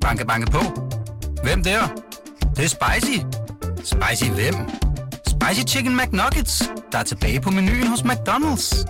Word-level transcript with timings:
Banke, 0.00 0.26
banke 0.26 0.50
på. 0.50 0.60
Hvem 1.42 1.62
der? 1.64 1.80
Det, 2.40 2.56
det 2.56 2.64
er 2.64 2.68
spicy. 2.68 3.18
Spicy 3.84 4.30
hvem? 4.30 4.54
Spicy 5.26 5.74
Chicken 5.74 5.96
McNuggets, 5.96 6.70
der 6.92 6.98
er 6.98 7.02
tilbage 7.02 7.40
på 7.40 7.50
menuen 7.50 7.86
hos 7.86 8.00
McDonald's. 8.00 8.84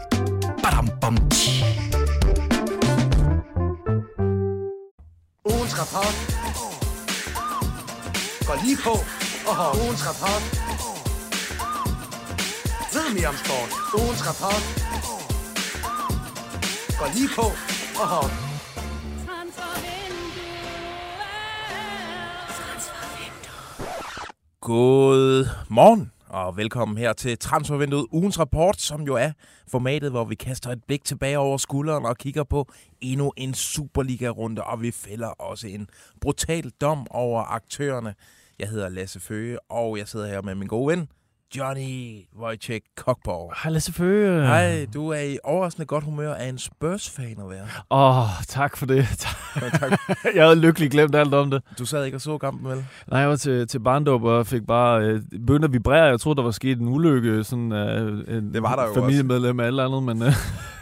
Badum, 0.63 0.89
bom, 1.01 1.17
tji. 1.31 1.65
Ugens 5.45 5.75
rapport. 5.81 6.15
Går 8.47 8.65
lige 8.65 8.79
på 8.85 8.95
og 9.49 9.57
har 9.57 9.71
ugens 9.85 10.03
rapport. 10.09 10.43
Ved 12.93 13.15
mere 13.15 13.29
om 13.29 13.37
sport. 13.45 13.71
Ugens 14.01 14.23
rapport. 14.29 14.63
Går 16.99 17.09
lige 17.15 17.29
på 17.37 17.47
og 18.01 18.09
har 18.09 18.50
God 24.71 25.47
morgen 25.69 26.13
og 26.29 26.57
velkommen 26.57 26.99
her 26.99 27.13
til 27.13 27.39
Transfervinduet 27.39 28.07
ugens 28.11 28.39
rapport, 28.39 28.81
som 28.81 29.03
jo 29.03 29.15
er 29.15 29.33
formatet, 29.69 30.11
hvor 30.11 30.25
vi 30.25 30.35
kaster 30.35 30.71
et 30.71 30.85
blik 30.87 31.05
tilbage 31.05 31.39
over 31.39 31.57
skulderen 31.57 32.05
og 32.05 32.19
kigger 32.19 32.45
på 32.45 32.73
endnu 33.01 33.33
en 33.37 33.55
Superliga-runde, 33.55 34.65
og 34.65 34.83
vi 34.83 34.91
fælder 34.91 35.29
også 35.29 35.67
en 35.67 35.89
brutal 36.21 36.71
dom 36.81 37.07
over 37.11 37.43
aktørerne. 37.43 38.15
Jeg 38.59 38.69
hedder 38.69 38.89
Lasse 38.89 39.21
Føge, 39.21 39.71
og 39.71 39.99
jeg 39.99 40.09
sidder 40.09 40.27
her 40.27 40.43
med 40.43 40.55
min 40.55 40.69
gode 40.69 40.97
ven, 40.97 41.09
Johnny 41.57 42.27
Wojciech 42.41 42.87
Kokborg. 42.97 43.53
Hej 43.63 43.73
Lasse 43.73 43.93
Føge. 43.93 44.47
Hej, 44.47 44.87
du 44.95 45.09
er 45.09 45.21
i 45.21 45.39
overraskende 45.45 45.87
godt 45.87 46.05
humør 46.05 46.35
af 46.35 46.49
en 46.49 46.59
Spurs-fan 46.59 47.37
at 47.39 47.51
være. 47.51 47.67
Åh, 47.91 48.19
oh, 48.19 48.29
tak 48.49 48.77
for 48.77 48.87
det. 48.87 48.99
jeg 50.35 50.45
havde 50.45 50.61
lykkelig 50.61 50.91
glemt 50.91 51.15
alt 51.15 51.35
om 51.35 51.51
det. 51.51 51.63
Du 51.79 51.87
sad 51.87 52.05
ikke 52.05 52.17
og 52.17 52.21
så 52.21 52.39
kampen, 52.39 52.71
vel? 52.71 52.85
Nej, 53.11 53.21
jeg 53.21 53.29
var 53.29 53.37
til, 53.37 53.69
til 53.69 53.81
barndåb 53.81 54.25
og 54.25 54.47
fik 54.47 54.67
bare 54.67 55.03
øh, 55.03 55.23
at 55.63 55.73
vibrere. 55.73 56.05
Jeg 56.05 56.21
troede, 56.21 56.37
der 56.37 56.43
var 56.43 56.51
sket 56.51 56.79
en 56.79 56.89
ulykke. 56.89 57.45
Sådan, 57.45 57.73
øh, 57.73 58.37
en 58.37 58.55
Det 58.55 58.63
var 58.63 58.77
der 58.77 58.87
jo 58.87 58.95
familiemedlem 58.95 59.57
med 59.57 59.67
eller 59.67 59.85
andet, 59.85 60.03
men 60.03 60.23
øh, 60.23 60.33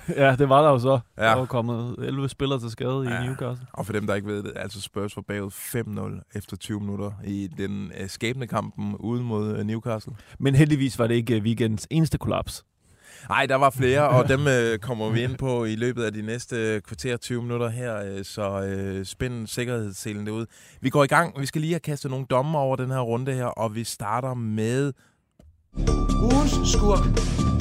ja, 0.17 0.37
det 0.37 0.49
var 0.49 0.63
der 0.63 0.71
jo 0.71 0.79
så. 0.79 0.99
Ja. 1.19 1.25
Der 1.25 1.35
var 1.35 1.45
kommet 1.45 1.97
11 1.99 2.29
spillere 2.29 2.61
til 2.61 2.71
skade 2.71 3.03
Ja. 3.11 3.23
i 3.23 3.27
Newcastle. 3.27 3.67
Og 3.73 3.87
for 3.87 3.93
dem, 3.93 4.07
der 4.07 4.15
ikke 4.15 4.29
ved 4.29 4.43
det, 4.43 4.53
altså 4.57 4.81
Spurs 4.81 5.17
var 5.17 5.23
bagud 5.23 5.51
5-0 5.51 6.37
efter 6.39 6.57
20 6.57 6.81
minutter 6.81 7.13
i 7.25 7.49
den 7.59 7.93
øh, 8.01 8.09
skæbne 8.09 8.47
kampen 8.47 8.97
ude 8.97 9.23
mod 9.23 9.57
øh, 9.57 9.65
Newcastle. 9.67 10.13
Men 10.39 10.55
heldigvis 10.55 10.99
var 10.99 11.07
det 11.07 11.15
ikke 11.15 11.37
øh, 11.37 11.43
weekendens 11.43 11.87
eneste 11.91 12.19
kollaps. 12.19 12.65
Nej, 13.29 13.47
der 13.47 13.55
var 13.55 13.71
flere, 13.71 14.09
og 14.09 14.29
dem 14.33 14.47
øh, 14.47 14.79
kommer 14.79 15.11
vi 15.11 15.23
ind 15.23 15.37
på 15.37 15.65
i 15.65 15.75
løbet 15.77 16.03
af 16.05 16.13
de 16.13 16.23
næste 16.23 16.81
kvarter 16.87 17.17
20 17.17 17.43
minutter 17.43 17.69
her, 17.69 18.03
øh, 18.05 18.25
så 18.25 18.63
øh, 18.63 19.05
spænd 19.05 19.47
sikkerhedsselen 19.47 20.27
derude. 20.27 20.47
Vi 20.81 20.91
går 20.91 21.05
i 21.05 21.07
gang. 21.07 21.41
Vi 21.41 21.47
skal 21.47 21.61
lige 21.61 21.73
have 21.73 21.81
kastet 21.81 22.11
nogle 22.11 22.27
domme 22.31 22.59
over 22.59 22.77
den 22.77 22.91
her 22.91 23.01
runde 23.01 23.33
her, 23.33 23.47
og 23.47 23.75
vi 23.75 23.85
starter 23.85 24.35
med... 24.35 24.93
ugens 26.23 26.73
skurk. 26.73 27.58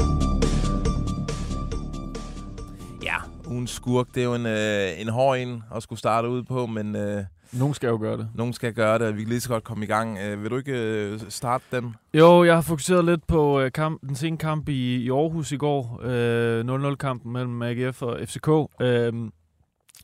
Ugens 3.58 3.72
skurk. 3.72 4.08
Det 4.16 4.22
er 4.22 4.26
jo 4.26 4.36
en, 4.36 4.46
øh, 4.46 5.02
en 5.02 5.10
hård 5.10 5.38
en 5.38 5.64
at 5.76 5.84
skulle 5.84 6.00
starte 6.00 6.30
ud 6.30 6.44
på, 6.44 6.66
men 6.66 6.96
øh, 6.96 7.24
Nogen 7.54 7.74
skal 7.74 7.88
jo 7.88 7.98
gøre 8.02 8.18
det. 8.18 8.28
nogen 8.36 8.54
skal 8.54 8.74
gøre 8.74 9.00
det, 9.00 9.08
og 9.08 9.16
vi 9.16 9.22
kan 9.22 9.30
lige 9.30 9.42
så 9.42 9.50
godt 9.50 9.64
komme 9.64 9.86
i 9.86 9.88
gang. 9.88 10.18
Øh, 10.20 10.44
vil 10.44 10.52
du 10.52 10.58
ikke 10.58 10.72
øh, 10.74 11.20
starte 11.30 11.64
den? 11.72 11.96
Jo, 12.14 12.44
jeg 12.44 12.54
har 12.56 12.62
fokuseret 12.62 13.06
lidt 13.06 13.28
på 13.28 13.60
øh, 13.62 13.72
kamp, 13.72 14.02
den 14.02 14.16
sene 14.16 14.38
kamp 14.38 14.70
i, 14.70 14.96
i 14.96 15.10
Aarhus 15.10 15.52
i 15.52 15.58
går. 15.58 16.02
Øh, 16.04 16.92
0-0-kampen 16.92 17.34
mellem 17.34 17.62
AGF 17.62 18.02
og 18.02 18.20
FCK. 18.26 18.48
Øh, 18.82 19.14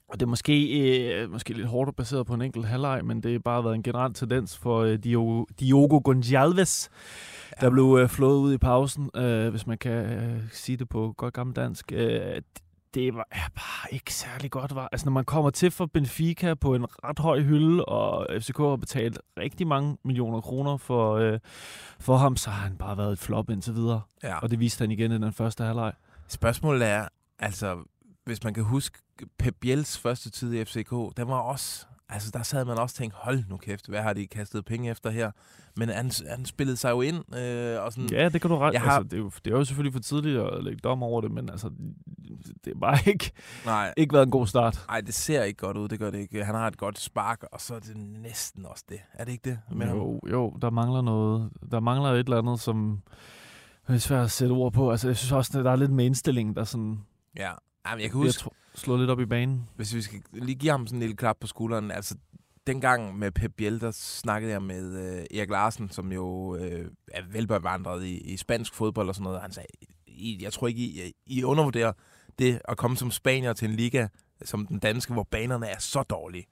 og 0.10 0.20
det 0.20 0.22
er 0.22 0.30
måske, 0.30 0.80
øh, 1.14 1.32
måske 1.32 1.54
lidt 1.54 1.68
hårdt 1.68 1.96
baseret 1.96 2.26
på 2.28 2.34
en 2.34 2.42
enkelt 2.42 2.66
halvleg, 2.66 3.06
men 3.06 3.24
det 3.24 3.32
har 3.32 3.40
bare 3.40 3.64
været 3.64 3.76
en 3.76 3.84
generel 3.84 4.14
tendens 4.14 4.58
for 4.58 4.80
øh, 4.82 4.98
Diogo, 5.04 5.46
Diogo 5.60 6.00
Gonçalves, 6.10 6.90
der 7.62 7.70
blev 7.70 7.98
øh, 8.02 8.10
flået 8.10 8.38
ud 8.38 8.54
i 8.54 8.58
pausen, 8.58 9.10
øh, 9.16 9.50
hvis 9.50 9.68
man 9.68 9.78
kan 9.78 9.92
øh, 9.92 10.42
sige 10.52 10.78
det 10.78 10.90
på 10.90 11.14
godt 11.18 11.34
gammelt 11.34 11.56
dansk. 11.56 11.92
Øh, 11.96 12.42
det 12.94 13.16
var 13.16 13.28
er 13.32 13.50
bare 13.56 13.94
ikke 13.94 14.14
særlig 14.14 14.52
godt. 14.52 14.76
Var. 14.76 14.90
Altså, 14.92 15.06
når 15.06 15.12
man 15.12 15.26
kommer 15.26 15.50
til 15.50 15.72
for 15.72 15.86
Benfica 15.86 16.54
på 16.54 16.76
en 16.76 16.86
ret 17.04 17.20
høj 17.20 17.42
hylde, 17.42 17.86
og 17.86 18.28
FCK 18.42 18.58
har 18.58 18.76
betalt 18.76 19.20
rigtig 19.38 19.68
mange 19.68 19.98
millioner 20.04 20.42
kroner 20.42 20.78
for, 20.78 21.16
øh, 21.16 21.40
for 22.00 22.18
ham, 22.18 22.38
så 22.38 22.50
har 22.50 22.64
han 22.64 22.78
bare 22.78 22.98
været 22.98 23.12
et 23.12 23.20
flop 23.20 23.50
indtil 23.50 23.74
videre. 23.74 24.02
Ja. 24.24 24.38
Og 24.40 24.52
det 24.52 24.60
viste 24.60 24.82
han 24.82 24.92
igen 24.92 25.12
i 25.12 25.16
den 25.16 25.34
første 25.34 25.64
halvleg. 25.64 25.94
Spørgsmålet 26.28 26.88
er, 26.88 27.08
altså, 27.40 27.78
hvis 28.26 28.44
man 28.44 28.54
kan 28.54 28.64
huske 28.64 29.00
Pep 29.40 29.56
Biels 29.62 29.98
første 29.98 30.30
tid 30.30 30.54
i 30.54 30.66
FCK, 30.66 31.18
den 31.18 31.28
var 31.28 31.40
også, 31.40 31.86
altså 32.14 32.32
der 32.32 32.44
sad 32.44 32.66
man 32.66 32.78
også 32.78 32.94
og 32.94 32.98
tænkte, 32.98 33.18
hold 33.20 33.44
nu 33.50 33.58
kæft, 33.58 33.88
hvad 33.88 34.02
har 34.02 34.14
de 34.14 34.28
kastet 34.28 34.66
penge 34.66 34.92
efter 34.92 35.10
her? 35.10 35.32
Men 35.78 35.90
han, 35.90 36.12
han 36.30 36.46
spillede 36.46 36.78
sig 36.78 36.92
jo 36.92 37.02
ind, 37.02 37.36
øh, 37.38 37.84
og 37.84 37.94
sådan, 37.94 38.10
Ja, 38.12 38.30
det 38.30 38.42
kan 38.42 38.50
du 38.50 38.58
ret. 38.58 38.74
Jeg 38.74 38.82
har- 38.82 38.92
Altså, 38.92 39.04
det, 39.04 39.14
er 39.14 39.18
jo, 39.18 39.32
det 39.46 39.54
er 39.54 39.58
jo 39.58 39.64
selvfølgelig 39.66 39.94
for 39.94 40.00
tidligt 40.00 40.40
at 40.40 40.64
lægge 40.64 40.80
dom 40.84 41.04
over 41.04 41.22
det, 41.22 41.32
men 41.32 41.50
altså, 41.50 41.70
det 42.66 42.74
har 42.74 42.80
bare 42.80 42.98
ikke, 43.06 43.32
nej, 43.66 43.94
ikke 43.98 44.14
været 44.14 44.26
en 44.26 44.32
god 44.32 44.48
start. 44.48 44.86
nej, 44.88 45.02
det 45.02 45.14
ser 45.14 45.44
ikke 45.44 45.58
godt 45.58 45.78
ud, 45.78 45.88
det 45.88 46.00
gør 46.00 46.12
det 46.12 46.20
ikke. 46.20 46.44
Han 46.46 46.56
har 46.56 46.68
et 46.68 46.78
godt 46.78 47.00
spark, 47.00 47.44
og 47.52 47.62
så 47.62 47.76
er 47.76 47.80
det 47.80 47.98
næsten 47.98 48.66
også 48.66 48.84
det. 48.90 49.00
Er 49.14 49.26
det 49.26 49.32
ikke 49.32 49.50
det? 49.50 49.60
ham? 49.68 49.98
Jo, 49.98 50.20
jo, 50.32 50.58
der 50.62 50.70
mangler 50.70 51.02
noget. 51.02 51.50
Der 51.72 51.80
mangler 51.80 52.10
et 52.10 52.20
eller 52.20 52.38
andet, 52.38 52.60
som 52.60 53.02
er 53.88 53.98
svært 53.98 54.24
at 54.24 54.32
sætte 54.32 54.52
ord 54.54 54.74
på. 54.74 54.92
Altså, 54.92 55.08
jeg 55.08 55.18
synes 55.18 55.32
også, 55.32 55.62
der 55.64 55.72
er 55.72 55.76
lidt 55.76 55.92
med 55.92 56.06
indstillingen, 56.06 56.56
der 56.56 56.64
sådan 56.64 57.00
Ja, 57.38 57.52
Jamen, 57.88 58.02
jeg 58.02 58.10
kan 58.12 58.20
huske, 58.20 58.40
tro- 58.40 58.54
slået 58.76 59.00
lidt 59.00 59.12
op 59.12 59.20
i 59.20 59.26
banen. 59.26 59.70
hvis 59.76 59.96
vi 59.96 60.02
skal 60.02 60.22
lige 60.32 60.56
give 60.56 60.72
ham 60.72 60.88
sådan 60.88 60.98
en 60.98 61.00
lille 61.00 61.16
klap 61.16 61.38
på 61.40 61.48
skulderen, 61.48 61.92
altså 61.92 62.16
dengang 62.68 63.20
med 63.20 63.32
Pep 63.32 63.52
Biel, 63.58 63.82
der 63.82 63.92
snakkede 63.92 64.52
jeg 64.52 64.62
med 64.62 64.98
øh, 64.98 65.40
Erik 65.40 65.50
Larsen, 65.50 65.90
som 65.90 66.12
jo 66.12 66.56
øh, 66.56 66.92
er 67.12 67.22
velbevandret 67.32 68.06
i, 68.06 68.18
i 68.18 68.38
spansk 68.38 68.74
fodbold 68.74 69.10
og 69.10 69.16
sådan 69.16 69.24
noget. 69.24 69.42
Han 69.42 69.52
sagde, 69.52 69.68
I, 70.08 70.40
jeg 70.42 70.54
tror 70.54 70.68
ikke, 70.68 70.82
I, 70.82 71.14
I 71.26 71.44
undervurderer 71.44 71.94
det 72.40 72.62
at 72.66 72.78
komme 72.78 72.98
som 72.98 73.12
spanier 73.12 73.54
til 73.54 73.70
en 73.70 73.76
liga 73.76 74.08
som 74.46 74.68
den 74.68 74.80
danske, 74.80 75.14
hvor 75.14 75.24
banerne 75.24 75.68
er 75.68 75.80
så 75.80 76.04
dårlige. 76.04 76.46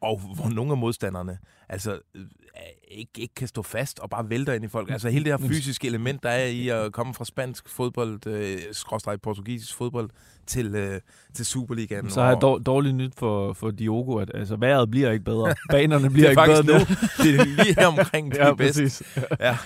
Og 0.00 0.18
hvor 0.34 0.48
nogle 0.48 0.72
af 0.72 0.78
modstanderne 0.78 1.38
altså, 1.68 1.98
øh, 2.14 2.22
er- 2.54 2.60
ikke, 2.90 3.10
ikke 3.16 3.34
kan 3.34 3.48
stå 3.48 3.62
fast 3.62 3.98
og 3.98 4.10
bare 4.10 4.30
vælter 4.30 4.52
ind 4.52 4.64
i 4.64 4.68
folk. 4.68 4.90
Altså 4.90 5.08
hele 5.08 5.24
det 5.24 5.40
her 5.40 5.48
fysiske 5.48 5.86
element, 5.86 6.22
der 6.22 6.28
er 6.28 6.44
i 6.46 6.68
at 6.68 6.92
komme 6.92 7.14
fra 7.14 7.24
spansk 7.24 7.68
fodbold, 7.68 8.26
øh, 8.26 8.58
skråstreg 8.72 9.20
portugisisk 9.20 9.74
fodbold, 9.76 10.10
til, 10.46 10.74
øh, 10.74 11.00
til 11.34 11.46
Superligaen. 11.46 12.10
Så 12.10 12.20
har 12.20 12.28
jeg 12.28 12.38
dår, 12.40 12.58
dårligt 12.58 12.94
nyt 12.96 13.12
for, 13.18 13.52
for 13.52 13.70
Diogo, 13.70 14.16
at 14.18 14.30
altså, 14.34 14.56
vejret 14.56 14.90
bliver 14.90 15.10
ikke 15.12 15.24
bedre. 15.24 15.54
Banerne 15.70 16.10
bliver 16.10 16.26
er 16.26 16.30
ikke 16.30 16.64
bedre. 16.64 16.78
nu. 16.78 16.84
Det 17.24 17.40
er 17.40 17.44
lige 17.44 17.74
her 17.78 17.86
omkring, 17.86 18.30
det 18.32 18.38
ja, 18.38 18.44
er 18.48 18.54
bedst. 18.54 18.78
præcis. 18.80 19.02
Ja. 19.40 19.56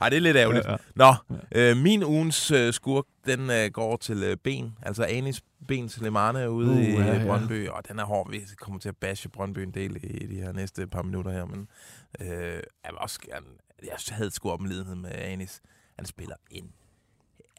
Ej, 0.00 0.08
det 0.08 0.16
er 0.16 0.20
lidt 0.20 0.36
ærgerligt. 0.36 0.66
Ja, 0.68 0.76
Nå, 0.96 1.14
øh, 1.54 1.76
min 1.76 2.04
ugens 2.04 2.50
øh, 2.50 2.72
skurk, 2.72 3.04
den 3.26 3.50
øh, 3.50 3.70
går 3.72 3.96
til 3.96 4.22
øh, 4.22 4.36
Ben. 4.44 4.72
Altså 4.82 5.04
Anis 5.04 5.40
Ben 5.68 5.88
Slimane 5.88 6.50
ude 6.50 6.70
Uh, 6.70 6.80
i 6.82 6.90
ja, 6.90 7.04
ja, 7.04 7.18
ja. 7.18 7.24
Brøndby. 7.26 7.68
Og 7.68 7.88
den 7.88 7.98
er 7.98 8.04
hård. 8.04 8.30
Vi 8.30 8.40
kommer 8.60 8.80
til 8.80 8.88
at 8.88 8.96
bashe 8.96 9.28
Brøndby 9.28 9.58
en 9.58 9.70
del 9.70 9.96
i 10.02 10.26
de 10.26 10.34
her 10.36 10.52
næste 10.52 10.86
par 10.86 11.02
minutter 11.02 11.30
her. 11.32 11.44
Men 11.56 11.68
øh, 12.20 12.62
jeg 12.84 12.92
også 12.96 13.20
gerne... 13.20 13.46
Jeg 13.82 13.96
havde 14.10 14.30
sgu 14.30 14.50
opmelidenhed 14.50 14.94
med 14.94 15.10
Anis. 15.12 15.60
Han 15.96 16.06
spiller 16.06 16.36
en... 16.50 16.72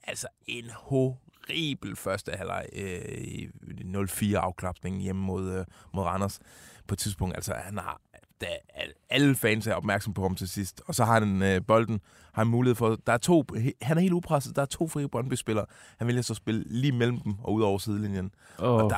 Altså 0.04 0.28
en 0.48 0.66
horribel 0.70 1.96
første 1.96 2.32
halvleg 2.32 2.66
øh, 2.74 3.18
i 3.18 3.50
0-4 3.96 4.34
afklapning 4.36 5.02
hjemme 5.02 5.22
mod, 5.22 5.52
øh, 5.60 5.66
mod 5.94 6.04
Randers 6.04 6.40
på 6.88 6.96
et 6.96 7.00
tidspunkt. 7.00 7.36
Altså, 7.36 7.54
han 7.54 7.78
har 7.78 8.02
da 8.42 8.48
al- 8.74 8.94
alle 9.10 9.36
fans 9.36 9.68
er 9.68 9.74
opmærksom 9.74 10.14
på 10.14 10.22
ham 10.22 10.36
til 10.36 10.50
sidst. 10.50 10.82
Og 10.86 10.96
så 10.96 11.06
har 11.06 11.20
han 11.20 11.42
øh, 11.42 11.66
bolden, 11.68 12.02
har 12.34 12.42
han 12.44 12.48
mulighed 12.48 12.76
for... 12.76 12.96
Der 13.08 13.14
er 13.14 13.18
to, 13.18 13.46
han 13.82 13.98
er 13.98 14.02
helt 14.02 14.14
upresset. 14.14 14.56
Der 14.56 14.62
er 14.62 14.66
to 14.66 14.88
frie 14.88 15.08
Brøndby-spillere. 15.10 15.66
Han 15.98 16.08
vælger 16.08 16.22
så 16.22 16.34
at 16.34 16.38
spille 16.38 16.64
lige 16.66 16.92
mellem 16.92 17.20
dem 17.20 17.36
og 17.40 17.54
ud 17.54 17.62
over 17.62 17.78
sidelinjen. 17.78 18.34
Oh, 18.60 18.84
Og 18.84 18.90
der 18.90 18.96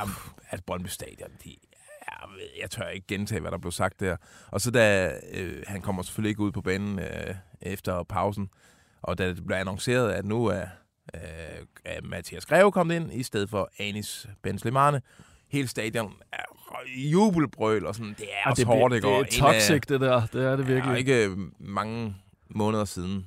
er 0.50 0.56
Brøndby 0.66 0.86
Stadion, 0.88 1.30
de, 1.44 1.56
jeg, 2.62 2.70
tør 2.70 2.88
ikke 2.88 3.06
gentage, 3.06 3.40
hvad 3.40 3.50
der 3.50 3.58
blev 3.58 3.72
sagt 3.72 4.00
der. 4.00 4.16
Og 4.50 4.60
så 4.60 4.70
da 4.70 5.12
øh, 5.32 5.62
han 5.66 5.80
kommer 5.80 6.02
selvfølgelig 6.02 6.28
ikke 6.30 6.40
ud 6.42 6.52
på 6.52 6.60
banen 6.60 6.98
øh, 6.98 7.34
efter 7.62 8.02
pausen, 8.02 8.48
og 9.02 9.18
da 9.18 9.28
det 9.28 9.46
blev 9.46 9.56
annonceret, 9.56 10.12
at 10.12 10.24
nu 10.24 10.46
er, 10.46 10.64
øh, 11.14 11.20
er 11.84 12.02
Mathias 12.02 12.46
Greve 12.46 12.72
kommet 12.72 12.94
ind, 12.96 13.12
i 13.12 13.22
stedet 13.22 13.50
for 13.50 13.70
Anis 13.78 14.26
Benzlemane, 14.42 15.02
hele 15.50 15.68
stadion 15.68 16.12
er 16.32 16.42
jubelbrøl, 17.12 17.86
og 17.86 17.94
sådan, 17.94 18.14
det 18.18 18.26
er 18.32 18.46
Ah, 18.46 18.50
også 18.50 18.60
det, 18.60 18.66
hårdt, 18.66 18.94
ikke? 18.94 19.06
det 19.06 19.14
Og 19.14 19.20
er 19.20 19.24
af- 19.24 19.30
toxic, 19.54 19.80
det 19.88 20.00
der. 20.00 20.26
Det 20.32 20.44
er 20.44 20.56
det 20.56 20.68
virkelig. 20.68 20.90
og 20.92 20.98
ikke 20.98 21.26
øh, 21.26 21.36
mange 21.60 22.16
måneder 22.50 22.84
siden, 22.84 23.26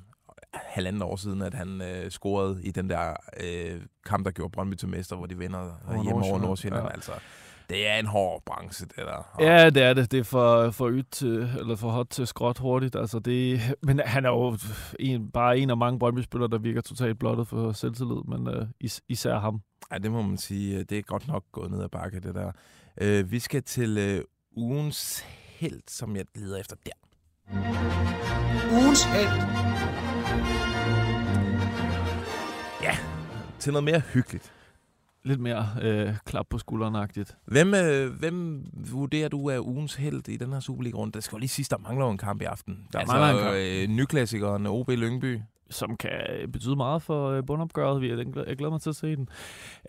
halvanden 0.54 1.02
år 1.02 1.16
siden, 1.16 1.42
at 1.42 1.54
han 1.54 1.82
øh, 1.82 2.10
scorede 2.10 2.60
i 2.64 2.70
den 2.70 2.90
der 2.90 3.16
øh, 3.44 3.80
kamp, 4.06 4.24
der 4.24 4.30
gjorde 4.30 4.50
Brøndby 4.52 4.74
til 4.74 4.88
mester, 4.88 5.16
hvor 5.16 5.26
de 5.26 5.38
vinder 5.38 5.58
Over 5.58 6.02
hjemme 6.02 6.12
over 6.12 6.12
Nordsjælland. 6.12 6.42
Nordsjælland. 6.42 6.84
Ja. 6.86 6.92
Altså, 6.92 7.12
det 7.70 7.88
er 7.88 7.94
en 7.98 8.06
hård 8.06 8.42
branche, 8.46 8.86
det 8.86 8.96
der. 8.96 9.12
Og, 9.32 9.42
Ja, 9.42 9.70
det 9.70 9.82
er 9.82 9.94
det. 9.94 10.12
Det 10.12 10.20
er 10.20 10.24
for, 10.24 10.70
for 10.70 10.90
ydt 10.90 11.10
til, 11.10 11.50
eller 11.58 11.76
for 11.76 11.90
hot 11.90 12.06
til 12.10 12.26
skråt 12.26 12.58
hurtigt. 12.58 12.96
Altså 12.96 13.18
det, 13.18 13.60
men 13.82 14.00
han 14.04 14.24
er 14.24 14.30
jo 14.30 14.58
en, 14.98 15.30
bare 15.30 15.58
en 15.58 15.70
af 15.70 15.76
mange 15.76 15.98
Brøndby-spillere, 15.98 16.50
der 16.50 16.58
virker 16.58 16.80
totalt 16.80 17.18
blottet 17.18 17.48
for 17.48 17.72
selvtillid, 17.72 18.24
men 18.28 18.48
uh, 18.48 18.66
is, 18.80 19.00
især 19.08 19.38
ham. 19.38 19.60
Ja, 19.92 19.98
det 19.98 20.10
må 20.12 20.22
man 20.22 20.38
sige. 20.38 20.78
øh, 20.78 20.84
Det 20.88 20.98
er 20.98 21.02
godt 21.02 21.28
nok 21.28 21.44
gået 21.52 21.70
ned 21.70 21.82
ad 21.82 21.88
bakke, 21.88 22.20
det 22.20 22.34
der. 22.34 22.52
Øh, 23.00 23.30
vi 23.30 23.38
skal 23.38 23.62
til 23.62 23.98
øh, 23.98 24.24
ugens 24.56 25.24
held, 25.58 25.80
som 25.88 26.16
jeg 26.16 26.24
leder 26.34 26.56
efter 26.60 26.76
der. 26.86 26.92
Ugens 28.72 29.04
held. 29.04 29.28
Til 33.58 33.72
noget 33.72 33.84
mere 33.84 34.00
hyggeligt. 34.00 34.52
Lidt 35.24 35.40
mere 35.40 35.68
øh, 35.82 36.14
klap 36.24 36.46
på 36.50 36.58
skulderen-agtigt. 36.58 37.36
Hvem, 37.44 37.74
øh, 37.74 38.12
hvem 38.12 38.64
vurderer 38.90 39.28
du 39.28 39.46
er 39.46 39.58
ugens 39.58 39.94
held 39.94 40.28
i 40.28 40.36
den 40.36 40.52
her 40.52 40.60
Superliga-runde? 40.60 41.12
Der 41.12 41.20
skal 41.20 41.36
jo 41.36 41.38
lige 41.38 41.48
sige, 41.48 41.66
der 41.70 41.78
mangler 41.78 42.10
en 42.10 42.18
kamp 42.18 42.42
i 42.42 42.44
aften. 42.44 42.86
Der 42.92 42.98
altså, 42.98 43.16
mangler 43.16 43.38
en 43.38 43.44
kamp. 43.44 43.56
Øh, 43.56 43.96
nyklassikeren 43.96 44.66
OB 44.66 44.88
Lyngby 44.88 45.40
som 45.70 45.96
kan 45.96 46.10
øh, 46.10 46.48
betyde 46.48 46.76
meget 46.76 47.02
for 47.02 47.30
øh, 47.30 47.42
bundopgøret. 47.46 48.02
Jeg, 48.02 48.56
glæder 48.56 48.70
mig 48.70 48.80
til 48.80 48.90
at 48.90 48.96
se 48.96 49.16
den. 49.16 49.28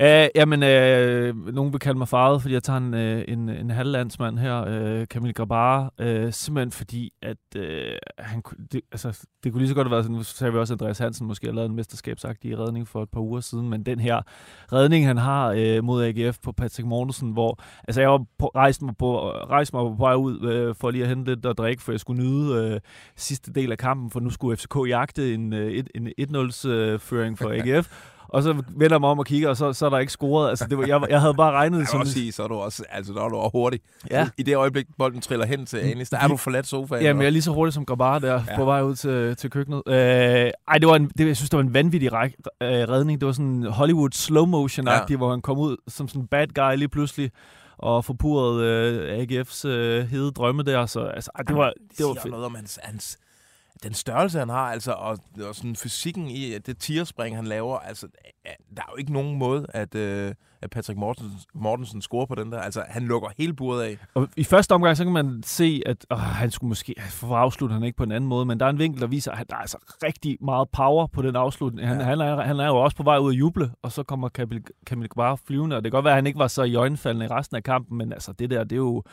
Uh, 0.02 0.28
jamen, 0.36 0.60
uh, 0.64 1.54
nogen 1.56 1.74
vil 1.74 1.80
kalde 1.80 1.98
mig 1.98 2.08
faret, 2.08 2.42
fordi 2.42 2.54
jeg 2.54 2.64
tager 2.64 2.78
en, 2.78 2.94
uh, 2.94 3.24
en, 3.28 3.50
en 3.50 3.70
halvlandsmand 3.70 4.40
her, 4.40 4.62
uh, 4.62 5.06
Camille 5.06 5.34
Grabar, 5.34 5.94
uh, 6.00 6.32
simpelthen 6.32 6.72
fordi, 6.72 7.14
at 7.22 7.38
uh, 7.56 7.64
han, 8.18 8.44
det, 8.72 8.82
altså, 8.92 9.28
det 9.44 9.52
kunne 9.52 9.60
lige 9.60 9.70
så 9.70 9.76
godt 9.76 9.88
have 9.88 9.92
været 9.92 10.04
sådan, 10.04 10.18
nu 10.18 10.24
sagde 10.24 10.54
vi 10.54 10.60
også, 10.60 10.74
Andreas 10.74 10.98
Hansen 10.98 11.28
måske 11.28 11.48
har 11.48 11.54
lavet 11.54 11.70
en 11.70 11.76
mesterskabsagtig 11.76 12.60
redning 12.60 12.88
for 12.88 13.04
et 13.04 13.10
par 13.10 13.22
uger 13.22 13.40
siden, 13.40 13.70
men 13.70 13.84
den 13.84 14.00
her 14.00 14.22
redning, 14.74 15.08
han 15.08 15.18
har 15.18 15.50
uh, 15.50 15.84
mod 15.84 16.04
AGF 16.04 16.38
på 16.44 16.52
Patrick 16.52 16.88
Mortensen, 16.88 17.32
hvor 17.32 17.60
altså, 17.84 18.02
jeg 18.02 18.10
var 18.10 18.26
på, 18.40 18.48
rejste, 18.48 18.86
mig 18.86 18.98
på, 18.98 19.32
rejste 19.32 19.76
mig 19.76 19.84
på 19.84 19.96
vej 20.00 20.14
ud 20.14 20.68
uh, 20.68 20.76
for 20.76 20.92
lige 20.92 21.04
at 21.04 21.10
hente 21.10 21.36
lidt 21.36 21.46
at 21.46 21.58
drikke, 21.58 21.82
for 21.82 21.92
jeg 21.92 22.00
skulle 22.00 22.24
nyde 22.24 22.74
uh, 22.74 22.80
sidste 23.16 23.54
del 23.54 23.72
af 23.72 23.78
kampen, 23.78 24.12
for 24.12 24.20
nu 24.20 24.30
skulle 24.30 24.58
FCK 24.58 24.76
jagte 24.88 25.34
en, 25.34 25.54
øh, 25.54 25.71
et, 25.74 25.90
en 25.96 26.08
1-0-føring 26.08 27.38
for 27.40 27.50
AGF. 27.52 27.88
Og 28.28 28.44
så 28.44 28.54
vender 28.54 28.96
jeg 28.96 29.00
mig 29.02 29.10
om 29.10 29.20
og 29.20 29.26
kigger, 29.26 29.50
og 29.50 29.58
så, 29.58 29.74
så 29.74 29.86
er 29.86 29.90
der 29.90 29.98
ikke 30.00 30.12
scoret. 30.12 30.50
Altså, 30.50 30.66
det 30.70 30.78
var, 30.78 30.86
jeg, 30.88 31.02
jeg 31.10 31.22
havde 31.22 31.34
bare 31.34 31.52
regnet 31.52 31.78
Jeg 31.78 31.82
det 31.82 31.90
som... 31.90 32.00
også 32.00 32.14
sige, 32.14 32.32
så 32.32 32.44
er 32.44 32.48
du 32.48 32.56
også, 32.56 32.84
altså, 32.90 33.14
der 33.14 33.24
er 33.24 33.30
du 33.30 33.36
også 33.36 33.52
hurtig. 33.52 33.80
Ja. 34.12 34.28
I 34.38 34.44
det 34.44 34.56
øjeblik, 34.56 34.86
bolden 34.98 35.22
triller 35.22 35.46
hen 35.46 35.66
til 35.66 35.78
Anis, 35.78 36.10
der 36.10 36.18
er 36.20 36.28
du 36.28 36.38
forladt 36.38 36.68
sofaen. 36.68 37.04
Jamen, 37.04 37.22
jeg 37.22 37.28
er 37.28 37.32
lige 37.32 37.42
så 37.42 37.52
hurtig 37.52 37.74
som 37.74 37.86
Grabar 37.86 38.20
der, 38.20 38.34
Ja. 38.34 38.56
på 38.56 38.66
vej 38.66 38.82
ud 38.82 38.96
til, 38.96 39.36
til 39.36 39.50
køkkenet. 39.50 39.82
Øh, 39.88 39.94
ej, 40.68 40.78
det 40.78 40.88
var 40.88 40.96
en, 40.96 41.12
det, 41.18 41.28
jeg 41.28 41.38
synes, 41.38 41.50
det 41.50 41.58
var 41.58 41.64
en 41.64 41.74
vanvittig 41.74 42.14
ræk, 42.14 42.36
øh, 42.64 42.70
redning. 42.70 43.22
Det 43.22 43.26
var 43.26 43.32
sådan 43.34 43.64
Hollywood 43.64 44.10
slow 44.12 44.46
motion-agtig, 44.46 45.10
Ja. 45.10 45.18
hvor 45.18 45.30
han 45.32 45.42
kom 45.42 45.58
ud 45.58 45.78
som 45.88 46.08
sådan 46.08 46.22
en 46.22 46.28
bad 46.28 46.48
guy 46.48 46.76
lige 46.78 46.90
pludselig 46.90 47.32
og 47.78 48.06
forpurrede 48.06 48.66
øh, 48.66 49.24
AGF's 49.42 49.68
øh, 49.68 50.08
hede 50.08 50.32
drømme 50.32 50.64
der. 50.64 50.86
Så 50.86 51.00
altså, 51.02 51.32
ej, 51.36 51.44
det 51.44 51.56
var, 51.56 51.74
det 51.98 52.06
var 52.06 52.14
fedt. 52.14 52.32
noget 52.32 52.46
om 52.46 52.56
hans, 52.56 52.80
hans, 52.84 53.18
den 53.84 53.94
størrelse, 53.94 54.40
han 54.40 54.50
har, 54.50 54.72
altså, 54.72 54.92
og, 54.92 55.18
og 55.42 55.56
sådan 55.56 55.76
fysikken 55.76 56.28
i 56.28 56.58
det 56.58 56.78
tierspring, 56.78 57.36
han 57.36 57.48
laver. 57.48 57.80
Altså, 57.80 58.08
øh, 58.48 58.52
der 58.78 58.82
er 58.82 58.88
jo 58.92 58.98
ikke 58.98 59.14
nogen 59.14 59.38
måde, 59.38 59.66
at, 59.70 59.96
øh, 59.96 60.34
at 60.62 60.70
Patrick 60.70 61.00
Mortensen, 61.00 61.40
Mortensen 61.54 62.02
scorer 62.02 62.26
på 62.26 62.36
den 62.36 62.52
der. 62.52 62.60
Altså, 62.60 62.84
han 62.90 63.04
lukker 63.04 63.30
hele 63.38 63.54
buret 63.54 63.84
af. 63.84 63.98
Og 64.14 64.28
i 64.38 64.44
første 64.44 64.72
omgang, 64.72 64.98
så 64.98 65.04
kan 65.04 65.14
man 65.14 65.44
se, 65.46 65.82
at 65.86 66.06
åh, 66.12 66.18
han 66.20 66.52
skulle 66.52 66.68
måske 66.70 66.96
få 67.10 67.34
afsluttet 67.34 67.74
han 67.80 67.84
ikke 67.86 67.98
på 67.98 68.04
en 68.04 68.12
anden 68.12 68.28
måde, 68.28 68.46
men 68.46 68.60
der 68.60 68.66
er 68.66 68.70
en 68.70 68.80
vinkel, 68.80 69.02
der 69.02 69.08
viser, 69.08 69.32
at 69.32 69.50
der 69.50 69.56
er 69.56 69.60
altså 69.60 69.78
rigtig 70.04 70.38
meget 70.42 70.70
power 70.70 71.08
på 71.08 71.22
den 71.22 71.36
afslutning. 71.36 71.88
Han, 71.88 71.98
Ja. 71.98 72.04
ja. 72.04 72.10
han, 72.10 72.20
er, 72.20 72.42
han 72.42 72.60
er 72.60 72.66
jo 72.68 72.76
også 72.78 72.98
på 72.98 73.04
vej 73.04 73.18
ud 73.18 73.34
at 73.34 73.40
juble, 73.40 73.72
og 73.82 73.92
så 73.92 74.04
kommer 74.04 74.30
Camille, 74.30 74.64
Camille 74.86 75.10
bare 75.16 75.38
flyvende, 75.38 75.76
og 75.76 75.84
det 75.84 75.92
kan 75.92 75.98
godt 75.98 76.06
være, 76.06 76.14
at 76.14 76.18
han 76.18 76.28
ikke 76.28 76.40
var 76.40 76.48
så 76.48 76.64
i 76.64 76.76
øjenfaldende 76.76 77.26
i 77.26 77.30
resten 77.30 77.58
af 77.58 77.64
kampen, 77.64 77.98
men 77.98 78.14
altså 78.14 78.32
det 78.34 78.50
der, 78.50 78.64
det 78.64 78.72
er 78.72 78.78
jo, 78.78 79.04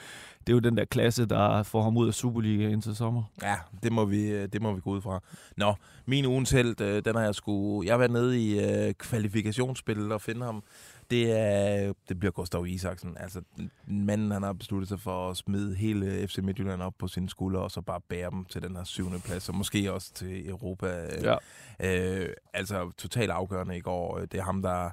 det 0.41 0.49
er 0.49 0.53
jo 0.55 0.59
den 0.59 0.77
der 0.77 0.85
klasse, 0.85 1.27
der 1.27 1.63
får 1.63 1.83
ham 1.83 1.97
ud 1.97 2.07
af 2.09 2.15
Superliga 2.15 2.69
indtil 2.69 2.97
sommer. 2.97 3.23
Ja, 3.43 3.55
det 3.83 3.93
må 3.93 4.05
vi, 4.05 4.27
øh, 4.29 4.49
det 4.53 4.63
må 4.63 4.73
vi 4.73 4.81
gå 4.81 4.91
ud 4.91 5.01
fra. 5.01 5.21
Nå, 5.57 5.75
min 6.09 6.27
ugens 6.27 6.51
held, 6.51 6.81
øh, 6.81 7.05
den 7.05 7.15
har 7.15 7.23
jeg 7.23 7.35
sgu... 7.35 7.83
Jeg 7.83 7.93
har 7.93 7.99
været 7.99 8.11
nede 8.11 8.43
i 8.43 8.61
øh, 8.61 8.95
kvalifikationsspillet 8.95 10.13
og 10.13 10.21
finde 10.21 10.45
ham. 10.45 10.63
Det, 11.11 11.39
er, 11.41 11.93
det 12.09 12.19
bliver 12.19 12.33
Gustav 12.33 12.67
Isaksen. 12.67 13.17
Altså, 13.21 13.43
manden 13.87 14.31
han 14.31 14.43
har 14.43 14.53
besluttet 14.53 14.89
sig 14.89 15.01
for 15.01 15.31
at 15.31 15.37
smide 15.37 15.75
hele 15.75 16.29
FC 16.29 16.39
Midtjylland 16.39 16.83
op 16.83 16.95
på 16.99 17.09
sine 17.09 17.29
skuldre, 17.29 17.61
og 17.61 17.71
så 17.71 17.81
bare 17.81 18.01
bære 18.01 18.31
dem 18.31 18.45
til 18.45 18.63
den 18.63 18.77
her 18.77 18.85
syvende 18.85 19.19
plads, 19.19 19.49
og 19.49 19.55
måske 19.55 19.93
også 19.93 20.13
til 20.15 20.49
Europa. 20.49 21.09
Ja. 21.23 21.37
Øh, 21.81 22.29
altså 22.53 22.91
totalt 22.99 23.31
afgørende 23.31 23.77
i 23.77 23.81
går. 23.81 24.19
Det 24.19 24.35
er 24.35 24.45
ham, 24.45 24.63
der 24.63 24.91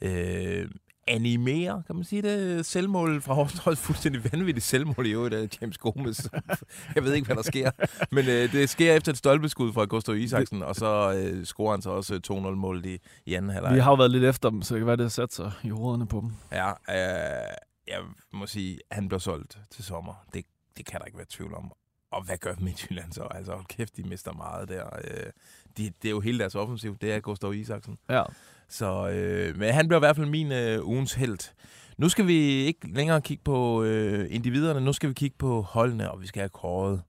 øh, 0.00 0.68
animerer, 1.06 1.82
kan 1.82 1.96
man 1.96 2.04
sige 2.04 2.22
det, 2.22 2.66
selvmål 2.66 3.22
fra 3.22 3.34
Horsens. 3.34 3.80
Fuldstændig 3.80 4.32
vanvittigt 4.32 4.66
selvmål 4.66 5.06
i 5.06 5.10
øvrigt 5.10 5.34
af 5.34 5.48
James 5.60 5.78
Gomes. 5.78 6.30
Jeg 6.94 7.04
ved 7.04 7.14
ikke, 7.14 7.26
hvad 7.26 7.36
der 7.36 7.42
sker. 7.42 7.70
Men 8.10 8.28
øh, 8.28 8.52
det 8.52 8.70
sker 8.70 8.94
efter 8.94 9.12
et 9.12 9.18
stolpeskud 9.18 9.72
fra 9.72 9.84
Gustav 9.84 10.16
Isaksen, 10.16 10.62
og 10.62 10.74
så 10.74 11.12
øh, 11.12 11.44
scorer 11.44 11.70
han 11.70 11.82
så 11.82 11.90
også 11.90 12.20
2-0-målet 12.32 12.86
i, 12.86 12.98
i 13.26 13.34
anden 13.34 13.50
halvleg. 13.50 13.74
Vi 13.74 13.80
har 13.80 13.90
jo 13.90 13.96
været 13.96 14.10
lidt 14.10 14.24
efter 14.24 14.50
dem, 14.50 14.62
så 14.62 14.74
det 14.74 14.80
kan 14.80 14.86
være, 14.86 14.96
det 14.96 15.12
sat 15.12 15.32
sig 15.32 15.52
i 15.62 15.68
hovederne 15.68 16.06
på 16.06 16.20
dem. 16.20 16.32
Ja, 16.52 16.68
øh, 16.70 17.54
jeg 17.88 18.00
må 18.32 18.46
sige, 18.46 18.78
han 18.90 19.08
bliver 19.08 19.20
solgt 19.20 19.58
til 19.70 19.84
sommer. 19.84 20.24
Det, 20.34 20.44
det 20.76 20.86
kan 20.86 21.00
der 21.00 21.06
ikke 21.06 21.18
være 21.18 21.26
tvivl 21.30 21.54
om. 21.54 21.72
Og 22.12 22.24
hvad 22.24 22.38
gør 22.38 22.54
Midtjylland 22.58 23.12
så? 23.12 23.22
Altså, 23.22 23.52
hold 23.52 23.66
kæft, 23.66 23.96
de 23.96 24.02
mister 24.02 24.32
meget 24.32 24.68
der. 24.68 24.84
Øh, 25.04 25.30
de, 25.76 25.92
det 26.02 26.08
er 26.08 26.10
jo 26.10 26.20
hele 26.20 26.38
deres 26.38 26.54
offensiv, 26.54 26.96
det 26.98 27.12
er 27.12 27.20
Gustav 27.20 27.54
Isaksen. 27.54 27.98
Ja. 28.08 28.22
Så, 28.70 29.08
øh, 29.10 29.58
men 29.58 29.74
han 29.74 29.88
bliver 29.88 29.98
i 29.98 30.04
hvert 30.06 30.16
fald 30.16 30.26
min 30.26 30.52
øh, 30.52 30.86
ugens 30.88 31.14
held. 31.14 31.52
Nu 31.98 32.08
skal 32.08 32.26
vi 32.26 32.34
ikke 32.42 32.88
længere 32.94 33.20
kigge 33.20 33.42
på 33.44 33.82
øh, 33.82 34.26
individerne, 34.30 34.80
nu 34.80 34.92
skal 34.92 35.08
vi 35.08 35.14
kigge 35.14 35.36
på 35.38 35.62
holdene, 35.62 36.10
og 36.10 36.20
vi 36.22 36.26
skal 36.26 36.40
have 36.40 36.48
kåret. 36.48 37.02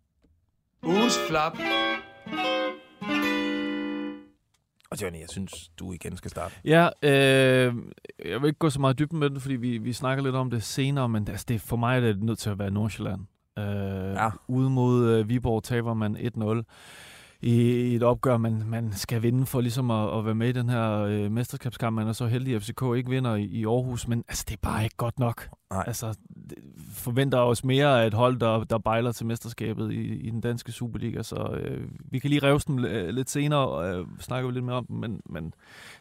Ugens 0.83 1.17
flap. 1.29 1.57
Og 4.91 5.01
Johnny, 5.01 5.19
jeg 5.19 5.29
synes, 5.29 5.69
du 5.79 5.93
igen 5.93 6.17
skal 6.17 6.31
starte. 6.31 6.55
Ja, 6.65 6.89
øh, 7.03 7.73
jeg 8.25 8.41
vil 8.41 8.47
ikke 8.47 8.59
gå 8.59 8.69
så 8.69 8.79
meget 8.79 8.99
dybden 8.99 9.19
med 9.19 9.29
det, 9.29 9.41
fordi 9.41 9.55
vi, 9.55 9.77
vi 9.77 9.93
snakker 9.93 10.23
lidt 10.23 10.35
om 10.35 10.49
det 10.49 10.63
senere, 10.63 11.09
men 11.09 11.27
altså, 11.27 11.45
det, 11.49 11.61
for 11.61 11.75
mig 11.77 11.97
er 11.97 11.99
det 12.01 12.23
nødt 12.23 12.39
til 12.39 12.49
at 12.49 12.59
være 12.59 12.71
Nordsjælland. 12.71 13.21
Øh, 13.59 13.65
Ja. 14.13 14.29
Ude 14.47 14.69
mod 14.69 15.09
øh, 15.09 15.29
Viborg 15.29 15.63
taber 15.63 15.93
man 15.93 16.17
1-0 16.17 16.63
i 17.41 17.95
et 17.95 18.03
opgør, 18.03 18.38
man, 18.38 18.63
man 18.65 18.93
skal 18.93 19.21
vinde 19.21 19.45
for 19.45 19.61
ligesom 19.61 19.91
at, 19.91 20.17
at 20.17 20.25
være 20.25 20.35
med 20.35 20.49
i 20.49 20.51
den 20.51 20.69
her 20.69 20.91
øh, 20.91 21.31
mesterskabskamp. 21.31 21.95
Man 21.95 22.07
er 22.07 22.13
så 22.13 22.27
heldig, 22.27 22.55
at 22.55 22.61
FCK 22.61 22.83
ikke 22.95 23.09
vinder 23.09 23.35
i, 23.35 23.43
i 23.43 23.65
Aarhus, 23.65 24.07
men 24.07 24.23
altså, 24.27 24.45
det 24.47 24.53
er 24.53 24.59
bare 24.61 24.83
ikke 24.83 24.95
godt 24.95 25.19
nok. 25.19 25.49
Nej. 25.71 25.83
Altså, 25.88 26.17
forventer 26.93 27.38
os 27.38 27.63
mere 27.63 28.03
af 28.03 28.07
et 28.07 28.13
hold, 28.13 28.39
der, 28.39 28.63
der 28.63 28.77
bejler 28.77 29.11
til 29.11 29.25
mesterskabet 29.25 29.91
i, 29.91 30.15
i 30.15 30.29
den 30.29 30.41
danske 30.41 30.71
Superliga, 30.71 31.23
så 31.23 31.59
øh, 31.63 31.88
vi 31.99 32.19
kan 32.19 32.29
lige 32.29 32.43
revse 32.43 32.67
dem 32.67 32.85
øh, 32.85 33.09
lidt 33.09 33.29
senere, 33.29 33.67
og 33.67 33.99
øh, 33.99 34.07
snakker 34.19 34.49
vi 34.49 34.53
lidt 34.53 34.65
mere 34.65 34.75
om 34.75 34.85
dem, 34.85 34.97
men, 34.97 35.21
men 35.25 35.53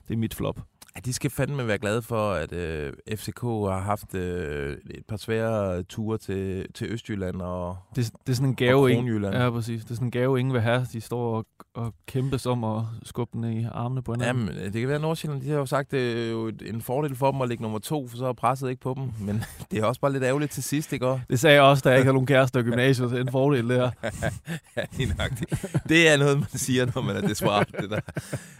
det 0.08 0.14
er 0.14 0.18
mit 0.18 0.34
flop. 0.34 0.60
Ja, 0.96 1.00
de 1.00 1.12
skal 1.12 1.30
fandme 1.30 1.66
være 1.66 1.78
glade 1.78 2.02
for, 2.02 2.32
at 2.32 2.52
øh, 2.52 2.92
FCK 3.16 3.42
har 3.42 3.80
haft 3.80 4.14
øh, 4.14 4.76
et 4.90 5.06
par 5.08 5.16
svære 5.16 5.82
ture 5.82 6.18
til, 6.18 6.72
til 6.72 6.92
Østjylland 6.92 7.42
og, 7.42 7.76
Det, 7.96 8.12
det 8.26 8.32
er 8.32 8.36
sådan 8.36 8.48
en 8.48 8.56
gave, 8.56 8.80
og 8.80 8.90
ingen, 8.90 9.04
Kronjylland. 9.06 9.34
ja, 9.34 9.50
præcis. 9.50 9.82
Det 9.82 9.90
er 9.90 9.94
sådan 9.94 10.06
en 10.06 10.10
gave, 10.10 10.38
ingen 10.40 10.52
vil 10.52 10.60
have. 10.62 10.86
De 10.92 11.00
står 11.00 11.36
og, 11.36 11.46
og 11.74 11.94
kæmpes 12.06 12.46
om 12.46 12.64
at 12.64 12.82
skubbe 13.02 13.38
den 13.38 13.52
i 13.52 13.64
armene 13.72 14.02
på 14.02 14.12
hinanden. 14.12 14.48
Jamen, 14.48 14.72
det 14.72 14.80
kan 14.80 14.88
være, 14.88 14.94
at 14.94 15.00
Nordsjælland 15.00 15.42
de 15.42 15.48
har 15.50 15.56
jo 15.56 15.66
sagt, 15.66 15.90
det 15.90 16.26
er 16.26 16.30
jo 16.30 16.48
en 16.66 16.82
fordel 16.82 17.16
for 17.16 17.30
dem 17.32 17.40
at 17.40 17.48
ligge 17.48 17.62
nummer 17.62 17.78
to, 17.78 18.08
for 18.08 18.16
så 18.16 18.26
er 18.26 18.32
presset 18.32 18.70
ikke 18.70 18.80
på 18.80 18.94
dem. 18.98 19.26
Men 19.26 19.44
det 19.70 19.78
er 19.78 19.84
også 19.84 20.00
bare 20.00 20.12
lidt 20.12 20.24
ærgerligt 20.24 20.52
til 20.52 20.62
sidst, 20.62 20.92
ikke? 20.92 21.20
Det 21.30 21.40
sagde 21.40 21.54
jeg 21.54 21.62
også, 21.62 21.80
da 21.80 21.88
jeg 21.88 21.98
ikke 21.98 22.06
havde 22.06 22.14
nogen 22.14 22.26
kærester 22.26 22.60
i 22.60 22.62
gymnasiet. 22.62 23.12
Er 23.12 23.20
en 23.20 23.30
fordel, 23.30 23.68
det 23.68 23.76
her. 23.76 23.90
Ja, 24.76 24.84
lige 24.92 25.14
nøjagtigt. 25.16 25.66
Det 25.88 26.08
er 26.08 26.16
noget, 26.16 26.38
man 26.38 26.48
siger, 26.48 26.86
når 26.94 27.02
man 27.02 27.16
er 27.16 27.20
desperat, 27.20 27.68
det 27.80 27.90
der. 27.90 28.00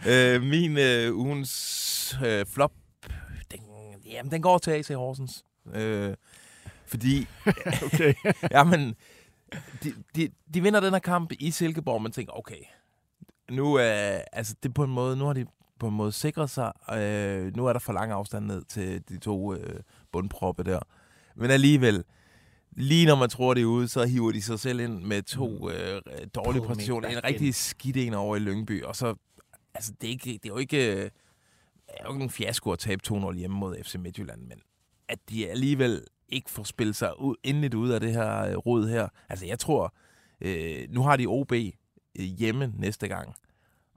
Øh, 0.07 0.41
min 0.43 0.77
øh, 0.77 1.15
ugens 1.17 2.19
øh, 2.25 2.45
flop, 2.45 2.71
den, 3.51 3.59
jamen, 4.11 4.31
den 4.31 4.41
går 4.41 4.57
til 4.57 4.71
AC 4.71 4.87
Horsens. 4.87 5.43
Øh, 5.73 6.13
fordi, 6.87 7.27
Okay. 7.93 8.13
jamen, 8.51 8.95
de, 9.83 9.93
de, 10.15 10.29
de 10.53 10.61
vinder 10.61 10.79
den 10.79 10.93
her 10.93 10.99
kamp 10.99 11.31
i 11.39 11.51
Silkeborg, 11.51 11.95
og 11.95 12.01
man 12.01 12.11
tænker, 12.11 12.33
okay, 12.39 12.63
nu, 13.51 13.79
øh, 13.79 14.19
altså, 14.31 14.55
det 14.63 14.73
på 14.73 14.83
en 14.83 14.91
måde, 14.91 15.15
nu 15.15 15.25
har 15.25 15.33
de 15.33 15.45
på 15.79 15.87
en 15.87 15.93
måde 15.93 16.11
sikret 16.11 16.49
sig. 16.49 16.71
Øh, 16.93 17.55
nu 17.55 17.65
er 17.65 17.73
der 17.73 17.79
for 17.79 17.93
lang 17.93 18.11
afstand 18.11 18.45
ned 18.45 18.63
til 18.63 19.09
de 19.09 19.17
to 19.17 19.53
øh, 19.53 19.79
bundproppe 20.11 20.63
der. 20.63 20.79
Men 21.35 21.51
alligevel, 21.51 22.03
lige 22.71 23.05
når 23.05 23.15
man 23.15 23.29
tror, 23.29 23.53
det 23.53 23.61
er 23.61 23.65
ude, 23.65 23.87
så 23.87 24.05
hiver 24.05 24.31
de 24.31 24.41
sig 24.41 24.59
selv 24.59 24.79
ind 24.79 25.03
med 25.03 25.21
to 25.21 25.69
øh, 25.69 26.01
dårlige 26.35 26.61
præstationer. 26.61 27.09
En 27.09 27.23
rigtig 27.23 27.55
skidt 27.55 27.97
en 27.97 28.13
over 28.13 28.35
i 28.35 28.39
Lyngby. 28.39 28.83
Og 28.83 28.95
så, 28.95 29.15
altså, 29.73 29.93
det 30.01 30.07
er, 30.07 30.11
ikke, 30.11 30.33
det 30.33 30.45
er 30.45 30.53
jo 30.53 30.57
ikke, 30.57 30.95
øh, 30.95 31.09
er 31.87 32.03
jo 32.05 32.13
ikke 32.13 32.23
en 32.23 32.29
fiasko 32.29 32.71
at 32.71 32.79
tabe 32.79 33.01
2-0 33.07 33.33
hjemme 33.33 33.57
mod 33.57 33.83
FC 33.83 33.95
Midtjylland, 33.95 34.41
men 34.41 34.61
at 35.07 35.19
de 35.29 35.49
alligevel 35.49 36.03
ikke 36.29 36.49
får 36.49 36.63
spillet 36.63 36.95
sig 36.95 37.19
ud, 37.19 37.35
endeligt 37.43 37.73
ud 37.73 37.89
af 37.89 37.99
det 37.99 38.13
her 38.13 38.45
øh, 38.45 38.57
rod 38.57 38.89
her. 38.89 39.07
Altså, 39.29 39.45
jeg 39.45 39.59
tror, 39.59 39.95
øh, 40.41 40.87
nu 40.89 41.01
har 41.01 41.17
de 41.17 41.25
OB 41.27 41.53
hjemme 42.19 42.71
næste 42.75 43.07
gang. 43.07 43.35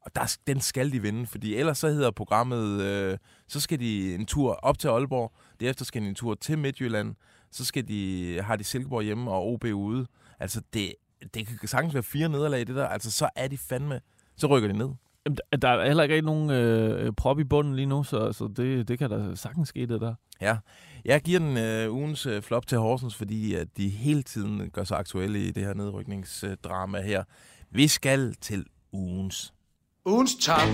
Og 0.01 0.15
der, 0.15 0.37
den 0.47 0.61
skal 0.61 0.93
de 0.93 1.03
vinde, 1.03 1.27
fordi 1.27 1.55
ellers 1.55 1.79
så 1.79 1.89
hedder 1.89 2.11
programmet, 2.11 2.81
øh, 2.83 3.19
så 3.49 3.61
skal 3.61 3.81
de 3.81 4.15
en 4.15 4.27
tur 4.27 4.53
op 4.53 4.79
til 4.79 4.89
Aalborg, 4.89 5.33
derefter 5.61 5.85
skal 5.85 6.03
de 6.03 6.09
en 6.09 6.15
tur 6.15 6.35
til 6.35 6.59
Midtjylland, 6.59 7.15
så 7.51 7.65
skal 7.65 7.89
de, 7.89 8.41
har 8.43 8.57
de 8.57 8.65
Silkeborg 8.65 9.03
hjemme 9.03 9.31
og 9.31 9.47
OB 9.53 9.65
ude. 9.65 10.07
Altså, 10.41 10.63
det, 10.75 10.95
det 11.35 11.47
kan 11.47 11.69
sagtens 11.69 11.95
være 11.95 12.03
fire 12.03 12.29
nederlag 12.29 12.61
i 12.61 12.65
det 12.65 12.77
der. 12.77 12.87
Altså, 12.87 13.11
så 13.11 13.29
er 13.37 13.49
de 13.49 13.59
fandme, 13.59 14.01
så 14.37 14.47
rykker 14.47 14.69
de 14.69 14.79
ned. 14.79 14.89
Jamen, 15.27 15.39
der- 15.63 15.69
er 15.69 15.87
heller 15.87 16.03
ikke 16.03 16.21
nogen 16.23 16.51
øh, 16.51 17.13
prop 17.13 17.39
i 17.39 17.45
bunden 17.45 17.77
lige 17.77 17.87
nu, 17.87 18.03
så, 18.03 18.33
så 18.33 18.49
det, 18.57 18.89
det 18.89 18.99
kan 18.99 19.11
da 19.11 19.35
sagtens 19.35 19.69
ske, 19.69 19.87
det 19.87 20.01
der. 20.01 20.15
Ja, 20.41 20.57
jeg 21.05 21.21
giver 21.23 21.39
den 21.39 21.57
øh, 21.57 21.93
ugens 21.93 22.27
øh, 22.27 22.43
flop 22.43 22.67
til 22.67 22.79
Horsens, 22.79 23.15
fordi 23.15 23.55
at 23.55 23.77
de 23.77 23.89
hele 23.89 24.23
tiden 24.23 24.71
gør 24.71 24.85
sig 24.85 24.99
aktuelle 24.99 25.39
i 25.45 25.51
det 25.51 25.63
her 25.65 25.75
nedrykningsdrama 25.75 27.01
her. 27.03 27.25
Vi 27.77 27.89
skal 27.89 28.35
til 28.35 28.67
ugens. 28.93 29.55
Ugens 30.07 30.35
top. 30.35 30.69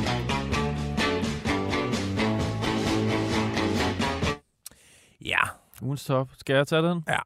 Ja, 5.24 5.38
Ugens 5.82 6.04
top. 6.04 6.30
Skal 6.38 6.56
jeg 6.56 6.66
tage 6.66 6.82
den? 6.82 7.04
Ja. 7.08 7.18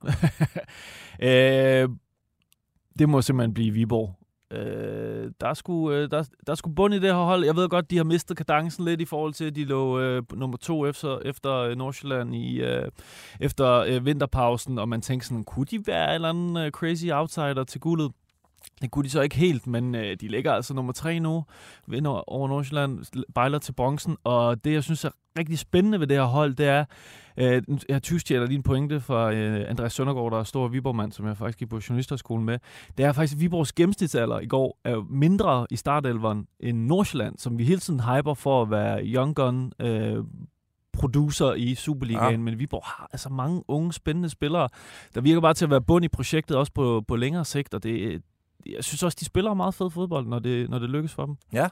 øh, 1.82 1.88
det 2.98 3.08
må 3.08 3.22
simpelthen 3.22 3.54
blive 3.54 3.72
Viborg. 3.72 4.18
Øh, 4.50 5.30
der, 5.40 5.46
er 5.46 5.54
sgu, 5.54 5.92
øh, 5.92 6.10
der, 6.10 6.22
der 6.46 6.52
er 6.52 6.54
sgu 6.54 6.70
bund 6.70 6.94
i 6.94 6.98
det 6.98 7.14
her 7.14 7.24
hold. 7.24 7.44
Jeg 7.44 7.56
ved 7.56 7.68
godt, 7.68 7.90
de 7.90 7.96
har 7.96 8.04
mistet 8.04 8.36
kadencen 8.36 8.84
lidt 8.84 9.00
i 9.00 9.04
forhold 9.04 9.34
til, 9.34 9.44
at 9.44 9.56
de 9.56 9.64
lå 9.64 10.00
øh, 10.00 10.22
nummer 10.32 10.56
to 10.56 10.86
efter, 10.86 11.18
efter 11.18 11.54
øh, 11.54 11.76
Nordsjælland 11.76 12.34
i, 12.34 12.60
øh, 12.60 12.90
efter 13.40 13.74
øh, 13.74 14.06
vinterpausen, 14.06 14.78
og 14.78 14.88
man 14.88 15.00
tænker 15.00 15.24
sådan, 15.24 15.44
kunne 15.44 15.66
de 15.66 15.86
være 15.86 16.08
en 16.08 16.14
eller 16.14 16.28
anden 16.28 16.56
øh, 16.56 16.70
crazy 16.70 17.06
outsider 17.06 17.64
til 17.64 17.80
guldet? 17.80 18.12
Det 18.82 18.90
kunne 18.90 19.04
de 19.04 19.10
så 19.10 19.20
ikke 19.20 19.36
helt, 19.36 19.66
men 19.66 19.94
øh, 19.94 20.16
de 20.20 20.28
ligger 20.28 20.52
altså 20.52 20.74
nummer 20.74 20.92
tre 20.92 21.18
nu, 21.18 21.44
vinder 21.86 22.30
over 22.30 22.48
Nordsjælland, 22.48 23.24
bejler 23.34 23.58
til 23.58 23.72
bronzen, 23.72 24.16
og 24.24 24.64
det, 24.64 24.72
jeg 24.72 24.84
synes 24.84 25.04
er 25.04 25.10
rigtig 25.38 25.58
spændende 25.58 26.00
ved 26.00 26.06
det 26.06 26.16
her 26.16 26.24
hold, 26.24 26.54
det 26.54 26.66
er, 26.66 26.84
øh, 27.36 27.62
jeg 27.88 28.02
tyvstjæler 28.02 28.46
lige 28.46 28.56
en 28.56 28.62
pointe 28.62 29.00
fra 29.00 29.32
øh, 29.32 29.70
Andreas 29.70 29.92
Søndergaard, 29.92 30.32
der 30.32 30.38
er 30.38 30.44
stor 30.44 30.68
Viborg-mand, 30.68 31.12
som 31.12 31.26
jeg 31.26 31.36
faktisk 31.36 31.58
gik 31.58 31.68
på 31.68 31.80
journalisterskolen 31.88 32.44
med. 32.44 32.58
Det 32.98 33.04
er 33.04 33.12
faktisk, 33.12 33.36
at 33.36 33.40
Viborgs 33.40 33.72
gennemsnitsalder 33.72 34.40
i 34.40 34.46
går 34.46 34.78
er 34.84 35.06
mindre 35.10 35.66
i 35.70 35.76
startelveren 35.76 36.46
end 36.60 36.78
Nordsjælland, 36.78 37.38
som 37.38 37.58
vi 37.58 37.64
hele 37.64 37.80
tiden 37.80 38.00
hyper 38.00 38.34
for 38.34 38.62
at 38.62 38.70
være 38.70 39.04
young 39.04 39.36
gun, 39.36 39.72
øh, 39.80 40.24
producer 40.92 41.52
i 41.52 41.74
Superligaen, 41.74 42.30
ja. 42.30 42.36
men 42.36 42.58
Viborg 42.58 42.82
har 42.84 43.08
altså 43.12 43.28
mange 43.28 43.62
unge, 43.68 43.92
spændende 43.92 44.28
spillere, 44.28 44.68
der 45.14 45.20
virker 45.20 45.40
bare 45.40 45.54
til 45.54 45.64
at 45.64 45.70
være 45.70 45.80
bund 45.80 46.04
i 46.04 46.08
projektet, 46.08 46.56
også 46.56 46.72
på, 46.72 47.04
på 47.08 47.16
længere 47.16 47.44
sigt, 47.44 47.74
og 47.74 47.82
det, 47.82 48.22
jeg 48.66 48.84
synes 48.84 49.02
også, 49.02 49.16
de 49.20 49.24
spiller 49.24 49.54
meget 49.54 49.74
fed 49.74 49.90
fodbold, 49.90 50.26
når 50.26 50.38
det, 50.38 50.70
når 50.70 50.78
det 50.78 50.90
lykkes 50.90 51.14
for 51.14 51.26
dem. 51.26 51.36
Ja. 51.52 51.68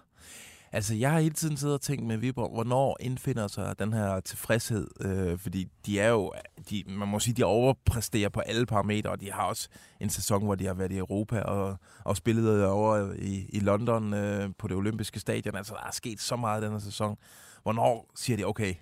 Altså, 0.74 0.94
jeg 0.94 1.10
har 1.10 1.20
hele 1.20 1.34
tiden 1.34 1.56
siddet 1.56 1.74
og 1.74 1.80
tænkt 1.80 2.06
med 2.06 2.16
Viborg, 2.16 2.54
hvornår 2.54 2.96
indfinder 3.00 3.48
sig 3.48 3.78
den 3.78 3.92
her 3.92 4.20
tilfredshed? 4.20 4.88
Øh, 5.00 5.38
fordi 5.38 5.68
de 5.86 6.00
er 6.00 6.08
jo, 6.08 6.32
de, 6.70 6.84
man 6.86 7.08
må 7.08 7.18
sige, 7.18 7.34
de 7.34 7.44
overpræsterer 7.44 8.28
på 8.28 8.40
alle 8.40 8.66
parametre, 8.66 9.10
og 9.10 9.20
de 9.20 9.32
har 9.32 9.42
også 9.42 9.68
en 10.00 10.10
sæson, 10.10 10.44
hvor 10.44 10.54
de 10.54 10.66
har 10.66 10.74
været 10.74 10.92
i 10.92 10.96
Europa 10.96 11.40
og, 11.40 11.76
og 12.04 12.16
spillet 12.16 12.66
over 12.66 13.12
i, 13.18 13.46
i 13.48 13.60
London 13.60 14.14
øh, 14.14 14.50
på 14.58 14.68
det 14.68 14.76
olympiske 14.76 15.20
stadion. 15.20 15.56
Altså, 15.56 15.74
der 15.74 15.86
er 15.86 15.92
sket 15.92 16.20
så 16.20 16.36
meget 16.36 16.62
den 16.62 16.72
her 16.72 16.78
sæson. 16.78 17.16
Hvornår 17.62 18.10
siger 18.16 18.36
de, 18.36 18.44
okay, 18.44 18.74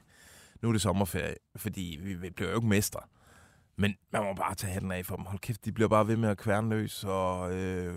nu 0.63 0.69
er 0.69 0.73
det 0.73 0.83
sommerferie, 0.83 1.35
fordi 1.57 1.99
vi, 2.03 2.15
vi 2.15 2.31
bliver 2.31 2.51
jo 2.51 2.57
ikke 2.57 2.69
mestre. 2.69 3.01
Men 3.81 3.95
man 4.13 4.23
må 4.23 4.35
bare 4.35 4.55
tage 4.55 4.73
hatten 4.73 4.93
af 4.93 5.07
for 5.07 5.17
dem. 5.17 5.25
Hold 5.25 5.39
kæft, 5.39 5.65
de 5.65 5.73
bliver 5.73 5.89
bare 5.89 6.09
ved 6.09 6.17
med 6.17 6.29
at 6.29 6.39
kværne 6.39 6.69
løs, 6.71 7.05
og, 7.05 7.53
øh, 7.55 7.95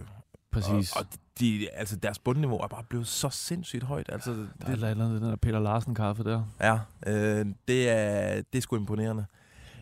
Præcis. 0.52 0.92
og, 0.92 1.00
og 1.00 1.06
de, 1.40 1.68
altså 1.74 1.96
deres 1.96 2.20
bundniveau 2.20 2.58
er 2.58 2.68
bare 2.68 2.84
blevet 2.90 3.08
så 3.08 3.30
sindssygt 3.30 3.84
højt. 3.84 4.10
Altså, 4.10 4.32
der 4.32 4.38
er 4.38 4.44
et 4.44 4.68
det, 4.68 4.74
eller 4.74 4.92
andet, 4.92 5.22
den 5.22 5.30
der 5.30 5.36
Peter 5.36 5.60
Larsen-kaffe 5.60 6.24
der. 6.24 6.44
ja, 6.62 6.80
øh, 7.08 7.46
det, 7.68 7.90
er, 7.90 8.36
det 8.54 8.58
er 8.58 8.62
sgu 8.62 8.76
imponerende. 8.76 9.26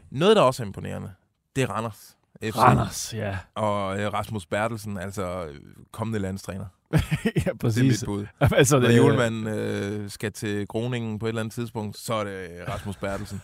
Noget, 0.10 0.36
der 0.36 0.42
også 0.42 0.64
er 0.64 0.68
imponerende, 0.68 1.12
det 1.56 1.62
er 1.64 1.68
Randers. 1.68 2.18
FC. 2.44 2.58
Randers, 2.58 3.14
ja. 3.14 3.38
Og 3.56 4.00
øh, 4.00 4.14
Rasmus 4.14 4.46
Bertelsen, 4.46 4.98
altså 4.98 5.50
kommende 5.92 6.20
landstræner. 6.20 6.66
ja, 6.94 6.98
Det 7.36 7.48
er 7.48 7.54
præcis. 7.60 7.84
mit 8.02 8.06
bud. 8.06 8.26
altså, 8.58 8.80
Når 8.80 8.90
Julemand 8.92 9.50
øh, 9.50 10.10
skal 10.10 10.32
til 10.34 10.68
Groningen 10.68 11.20
på 11.20 11.26
et 11.26 11.30
eller 11.30 11.42
andet 11.42 11.54
tidspunkt, 11.54 11.98
så 11.98 12.14
er 12.14 12.24
det 12.24 12.50
Rasmus 12.70 12.98
Bertelsen. 12.98 13.42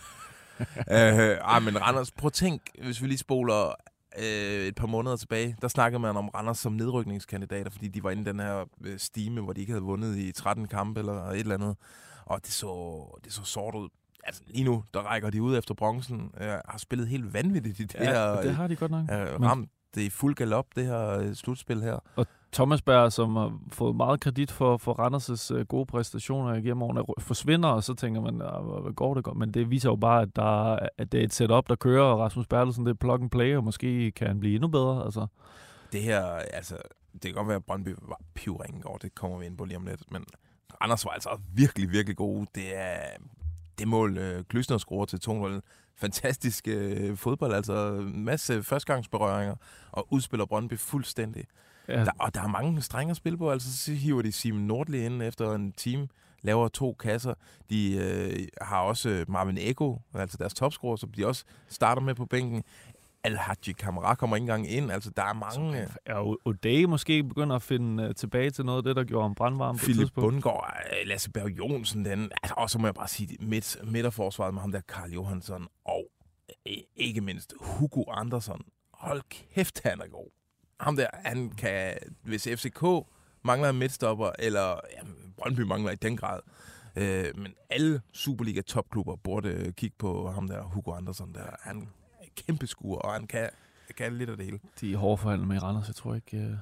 Øh, 0.92 1.38
ej, 1.38 1.60
men 1.60 1.82
Randers, 1.82 2.12
prøv 2.12 2.28
at 2.28 2.34
tænk, 2.34 2.62
hvis 2.84 3.02
vi 3.02 3.08
lige 3.08 3.18
spoler 3.18 3.76
øh, 4.20 4.68
et 4.68 4.76
par 4.76 4.88
måneder 4.88 5.16
tilbage, 5.16 5.56
der 5.62 5.68
snakkede 5.68 6.00
man 6.00 6.18
om 6.18 6.28
Randers 6.28 6.58
som 6.58 6.74
nedrykningskandidater, 6.74 7.72
fordi 7.72 7.88
de 7.88 8.04
var 8.04 8.12
inde 8.12 8.22
i 8.22 8.26
den 8.26 8.40
her 8.40 8.66
øh, 8.86 9.00
stime, 9.00 9.42
hvor 9.42 9.54
de 9.54 9.62
ikke 9.62 9.74
havde 9.74 9.84
vundet 9.84 10.18
i 10.18 10.32
13 10.32 10.68
kampe 10.68 11.00
eller 11.00 11.30
et 11.30 11.40
eller 11.40 11.56
andet. 11.56 11.76
Og 12.26 12.40
det 12.46 12.54
så, 12.54 13.02
det 13.24 13.34
så 13.34 13.44
sort 13.44 13.76
ud. 13.76 13.90
Altså 14.24 14.42
lige 14.48 14.64
nu, 14.64 14.84
der 14.94 15.00
rækker 15.00 15.30
de 15.30 15.42
ud 15.42 15.58
efter 15.58 15.74
bronzen, 15.74 16.32
øh, 16.42 16.48
har 16.48 16.78
spillet 16.78 17.08
helt 17.08 17.34
vanvittigt 17.34 17.80
i 17.80 17.84
det 17.84 18.00
her. 18.00 18.20
Ja, 18.20 18.42
det 18.42 18.56
har 18.56 18.68
de 18.68 18.76
godt 18.76 18.92
nok. 18.92 19.04
øh, 19.12 19.42
ramt 19.42 19.70
det 19.96 20.06
er 20.06 20.10
fuld 20.10 20.36
galop, 20.36 20.66
det 20.76 20.86
her 20.86 21.10
øh, 21.10 21.36
slutspil 21.36 21.82
her. 21.82 22.26
Thomas 22.54 22.82
Berg, 22.82 23.12
som 23.12 23.36
har 23.36 23.60
fået 23.72 23.96
meget 23.96 24.20
kredit 24.20 24.52
for, 24.52 24.78
for 24.78 25.00
Randers' 25.00 25.56
øh, 25.56 25.66
gode 25.66 25.86
præstationer 25.86 26.54
igennem 26.54 26.82
årene, 26.82 27.04
forsvinder, 27.20 27.70
og 27.70 27.84
så 27.84 27.94
tænker 27.94 28.22
man, 28.22 28.36
hvad 28.84 28.94
går 28.94 29.14
det 29.14 29.24
godt? 29.24 29.38
Men 29.38 29.54
det 29.54 29.70
viser 29.70 29.90
jo 29.90 29.96
bare, 29.96 30.22
at, 30.22 30.36
der, 30.36 30.80
at 30.98 31.12
det 31.12 31.20
er 31.20 31.24
et 31.24 31.34
setup, 31.34 31.70
der 31.70 31.76
kører, 31.76 32.04
og 32.04 32.20
Rasmus 32.20 32.48
Bertelsen, 32.48 32.86
det 32.86 32.92
er 32.92 32.96
plug 32.96 33.22
and 33.22 33.30
play, 33.30 33.56
og 33.56 33.64
måske 33.64 34.12
kan 34.12 34.28
han 34.28 34.40
blive 34.40 34.56
endnu 34.56 34.68
bedre. 34.68 35.06
Altså. 35.06 35.28
det 35.92 36.02
her, 36.02 36.24
altså, 36.26 36.76
det 37.14 37.22
kan 37.22 37.34
godt 37.34 37.48
være, 37.48 37.56
at 37.56 37.66
Brøndby 37.66 37.96
var 38.02 38.20
pivringen 38.34 38.84
over, 38.84 38.98
det 38.98 39.16
kommer 39.16 39.38
vi 39.38 39.46
ind 39.46 39.58
på 39.58 39.66
lige 39.66 39.78
om 39.78 39.86
lidt, 39.86 40.12
men 40.12 40.26
Randers 40.82 41.06
var 41.06 41.12
altså 41.12 41.30
virkelig, 41.54 41.92
virkelig 41.92 42.18
gode. 42.18 42.48
Det 42.56 42.78
er 42.78 43.00
det 43.80 43.88
mål, 43.88 44.18
øh, 44.18 44.44
Klysner 44.44 44.78
scorer 44.78 45.06
til 45.06 45.20
2-0. 45.30 45.62
Fantastisk 45.96 46.68
øh, 46.68 47.18
fodbold, 47.18 47.54
altså 47.54 47.92
masse 48.14 48.64
førstegangsberøringer, 48.64 49.56
og 49.92 50.08
udspiller 50.14 50.46
Brøndby 50.46 50.80
fuldstændig. 50.80 51.46
Ja, 51.88 52.06
Der, 52.06 52.12
og 52.20 52.36
der 52.36 52.42
er 52.42 52.48
mange 52.48 52.82
strenge 52.82 53.12
at 53.12 53.18
spille 53.18 53.38
på, 53.38 53.52
altså 53.52 53.78
så 53.78 53.92
hiver 53.94 54.22
de 54.22 54.32
Simon 54.32 54.62
Nordli 54.62 55.06
ind 55.06 55.22
efter 55.24 55.52
en 55.54 55.72
time, 55.72 56.08
laver 56.42 56.68
to 56.68 56.94
kasser. 56.94 57.34
De 57.70 57.98
øh, 57.98 58.48
har 58.62 58.82
også 58.82 59.26
Marvin 59.28 59.58
Eko, 59.58 60.02
altså 60.14 60.38
deres 60.38 60.54
topscorer, 60.54 60.96
som 60.96 61.10
de 61.12 61.28
også 61.28 61.44
starter 61.70 62.02
med 62.02 62.16
på 62.16 62.26
bænken. 62.26 62.64
Al-Haji 63.24 63.72
Kamara 63.74 64.16
kommer 64.16 64.36
ikke 64.36 64.44
engang 64.44 64.72
ind, 64.72 64.92
altså 64.92 65.10
der 65.10 65.24
er 65.24 65.34
mange... 65.34 65.82
øh, 65.82 65.88
Ja, 66.08 66.14
og 66.20 66.40
O'Day 66.50 66.88
måske 66.88 67.24
begynder 67.24 67.56
at 67.56 67.62
finde 67.62 68.06
uh, 68.08 68.16
tilbage 68.16 68.50
til 68.50 68.66
noget 68.66 68.78
af 68.78 68.84
det, 68.84 68.96
der 68.96 69.04
gjorde 69.04 69.24
ham 69.24 69.36
brandvarm 69.36 69.76
på 69.76 69.78
et 69.78 69.82
Philip 69.82 70.00
tidspunkt. 70.00 70.32
Bundgaard, 70.34 70.74
øh, 70.92 71.08
Lasse 71.08 71.32
Berg 71.32 71.50
Jonsen, 71.58 72.06
den, 72.06 72.32
altså, 72.44 72.54
og 72.58 72.70
så 72.70 72.80
må 72.80 72.88
jeg 72.88 72.96
bare 72.96 73.08
sige, 73.08 73.38
midt, 73.42 73.78
midterforsvaret 73.84 74.54
med 74.54 74.62
ham 74.62 74.72
der, 74.72 74.82
Karl 74.82 75.12
Johansson, 75.12 75.68
og 75.86 76.06
øh, 76.68 76.74
ikke 76.96 77.22
mindst 77.22 77.54
Hugo 77.62 78.04
Andersson. 78.12 78.62
Hold 78.94 79.22
kæft, 79.30 79.82
han 79.84 80.02
er 80.02 80.08
god. 80.08 80.30
Ham 80.80 80.96
der, 80.96 81.08
han 81.14 81.50
kan, 81.50 81.94
hvis 82.24 82.48
FCK 82.56 82.84
mangler 83.44 83.70
en 83.70 83.80
midtstopper, 83.80 84.32
eller 84.40 84.68
ja, 84.68 85.02
Brøndby 85.38 85.60
mangler 85.60 85.92
i 85.92 85.96
den 85.96 86.18
grad, 86.18 86.40
øh, 86.96 87.26
men 87.36 87.54
alle 87.70 88.02
Superliga-topklubber 88.14 89.16
burde 89.16 89.50
øh, 89.50 89.74
kigge 89.74 89.96
på 90.00 90.32
ham 90.32 90.48
der, 90.48 90.62
Hugo 90.64 90.92
Andersson. 90.94 91.34
Der. 91.34 91.44
Han 91.62 91.78
er 92.20 92.24
en 92.24 92.30
kæmpe 92.48 92.68
skur, 92.68 92.98
og 92.98 93.14
han 93.14 93.28
kan, 93.28 93.50
kan 93.98 94.18
lidt 94.18 94.30
af 94.30 94.38
det 94.38 94.46
hele. 94.46 94.60
De 94.82 94.94
er 94.94 94.98
hårde 94.98 95.18
forhandlet 95.18 95.48
med 95.48 95.56
i 95.56 95.60
Randers, 95.60 95.88
jeg 95.88 95.96
tror 95.96 96.16
ikke, 96.16 96.58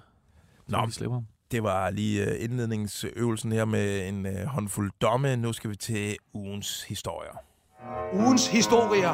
Nå, 0.67 0.77
Nå. 0.77 0.85
de 0.85 0.91
slipper 0.91 1.15
ham. 1.15 1.25
Det 1.51 1.63
var 1.63 1.89
lige 1.89 2.31
øh, 2.31 2.43
indledningsøvelsen 2.43 3.51
her 3.51 3.65
med 3.65 4.07
en 4.07 4.25
øh, 4.25 4.45
håndfuld 4.45 4.91
domme. 5.01 5.35
Nu 5.35 5.53
skal 5.53 5.69
vi 5.69 5.75
til 5.75 6.17
ugens 6.33 6.83
historier. 6.83 7.37
Ugens 8.13 8.47
historier. 8.47 9.13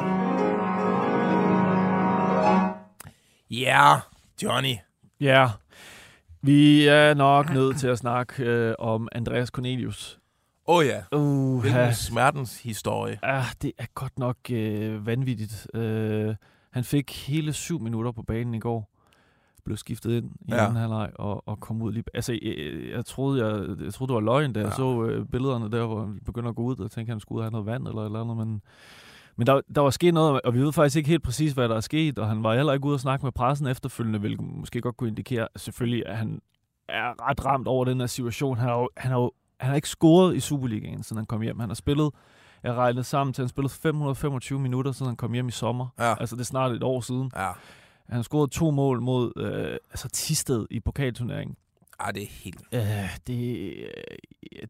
Ja, 3.50 3.90
yeah, 3.90 4.00
Johnny. 4.42 4.74
Ja, 5.22 5.48
vi 6.42 6.86
er 6.86 7.14
nok 7.14 7.52
nødt 7.54 7.76
til 7.76 7.88
at 7.88 7.98
snakke 7.98 8.44
øh, 8.44 8.74
om 8.78 9.08
Andreas 9.12 9.48
Cornelius. 9.48 10.18
Åh 10.66 10.76
oh, 10.76 10.86
ja, 10.86 11.02
Uh, 11.16 11.60
hvilken 11.60 11.94
smertens 11.94 12.62
historie. 12.62 13.18
Ja, 13.22 13.42
det 13.62 13.72
er 13.78 13.86
godt 13.94 14.18
nok 14.18 14.36
øh, 14.50 15.06
vanvittigt. 15.06 15.66
Øh, 15.74 16.34
han 16.70 16.84
fik 16.84 17.26
hele 17.28 17.52
syv 17.52 17.80
minutter 17.80 18.12
på 18.12 18.22
banen 18.22 18.54
i 18.54 18.58
går. 18.58 18.88
Blev 19.64 19.76
skiftet 19.76 20.16
ind 20.16 20.30
i 20.40 20.52
Ja. 20.54 20.64
anden 20.64 20.76
halvleg 20.76 21.10
og, 21.14 21.48
og 21.48 21.60
kom 21.60 21.82
ud 21.82 21.92
lige... 21.92 22.04
Altså, 22.14 22.32
jeg, 22.42 22.54
jeg, 22.92 23.04
troede, 23.06 23.46
jeg, 23.46 23.68
jeg 23.84 23.94
troede, 23.94 24.08
det 24.08 24.14
var 24.14 24.20
løgn, 24.20 24.52
da 24.52 24.60
jeg 24.60 24.68
Ja. 24.68 24.74
så 24.76 25.04
øh, 25.04 25.26
billederne 25.26 25.70
der, 25.70 25.86
hvor 25.86 26.00
han 26.00 26.20
begynder 26.26 26.50
at 26.50 26.56
gå 26.56 26.62
ud 26.62 26.76
og 26.78 26.90
tænkte, 26.90 27.10
at 27.10 27.14
han 27.14 27.20
skulle 27.20 27.36
ud 27.36 27.40
og 27.40 27.44
have 27.44 27.50
noget 27.52 27.66
vand 27.66 27.88
eller 27.88 28.04
eller 28.04 28.20
andet, 28.20 28.36
men... 28.36 28.62
Men 29.36 29.46
der, 29.46 29.60
der 29.74 29.80
var 29.80 29.90
sket 29.90 30.14
noget, 30.14 30.40
og 30.42 30.54
vi 30.54 30.60
ved 30.60 30.72
faktisk 30.72 30.96
ikke 30.96 31.08
helt 31.08 31.22
præcis, 31.22 31.52
hvad 31.52 31.68
der 31.68 31.76
er 31.76 31.80
sket, 31.80 32.18
og 32.18 32.28
han 32.28 32.42
var 32.42 32.54
heller 32.54 32.72
ikke 32.72 32.86
ude 32.86 32.94
og 32.94 33.00
snakke 33.00 33.26
med 33.26 33.32
pressen 33.32 33.66
efterfølgende, 33.66 34.18
hvilket 34.18 34.40
måske 34.46 34.80
godt 34.80 34.96
kunne 34.96 35.08
indikere, 35.08 35.48
selvfølgelig 35.56 36.06
at 36.06 36.16
han 36.16 36.40
er 36.88 37.28
ret 37.28 37.44
ramt 37.44 37.68
over 37.68 37.84
den 37.84 38.00
her 38.00 38.06
situation. 38.06 38.56
Han 38.58 38.68
har 38.68 38.76
jo, 38.78 38.88
han 38.96 39.10
har 39.10 39.18
jo 39.18 39.32
han 39.60 39.68
har 39.68 39.76
ikke 39.76 39.88
scoret 39.88 40.36
i 40.36 40.40
Superligaen, 40.40 41.02
siden 41.02 41.16
han 41.16 41.26
kom 41.26 41.40
hjem. 41.40 41.60
Han 41.60 41.68
har 41.68 41.74
spillet, 41.74 42.10
jeg 42.62 42.74
regnede 42.74 43.04
sammen 43.04 43.34
til, 43.34 43.42
han 43.42 43.48
spillet 43.48 43.70
525 43.70 44.58
minutter, 44.58 44.92
siden 44.92 45.06
han 45.06 45.16
kom 45.16 45.32
hjem 45.32 45.48
i 45.48 45.50
sommer. 45.50 45.86
Ja, 45.98 46.14
Altså, 46.20 46.36
det 46.36 46.40
er 46.40 46.44
snart 46.44 46.72
et 46.72 46.82
år 46.82 47.00
siden. 47.00 47.30
ja. 47.36 47.50
Han 48.06 48.16
har 48.16 48.22
scoret 48.22 48.50
to 48.50 48.70
mål 48.70 49.00
mod 49.00 49.32
øh, 49.36 49.76
altså 49.90 50.08
Tisted 50.08 50.66
i 50.70 50.80
pokalturneringen. 50.80 51.56
Ej, 52.00 52.10
det 52.10 52.22
er 52.22 52.26
helt... 52.26 52.60
Øh, 52.72 52.80
det, 53.26 53.76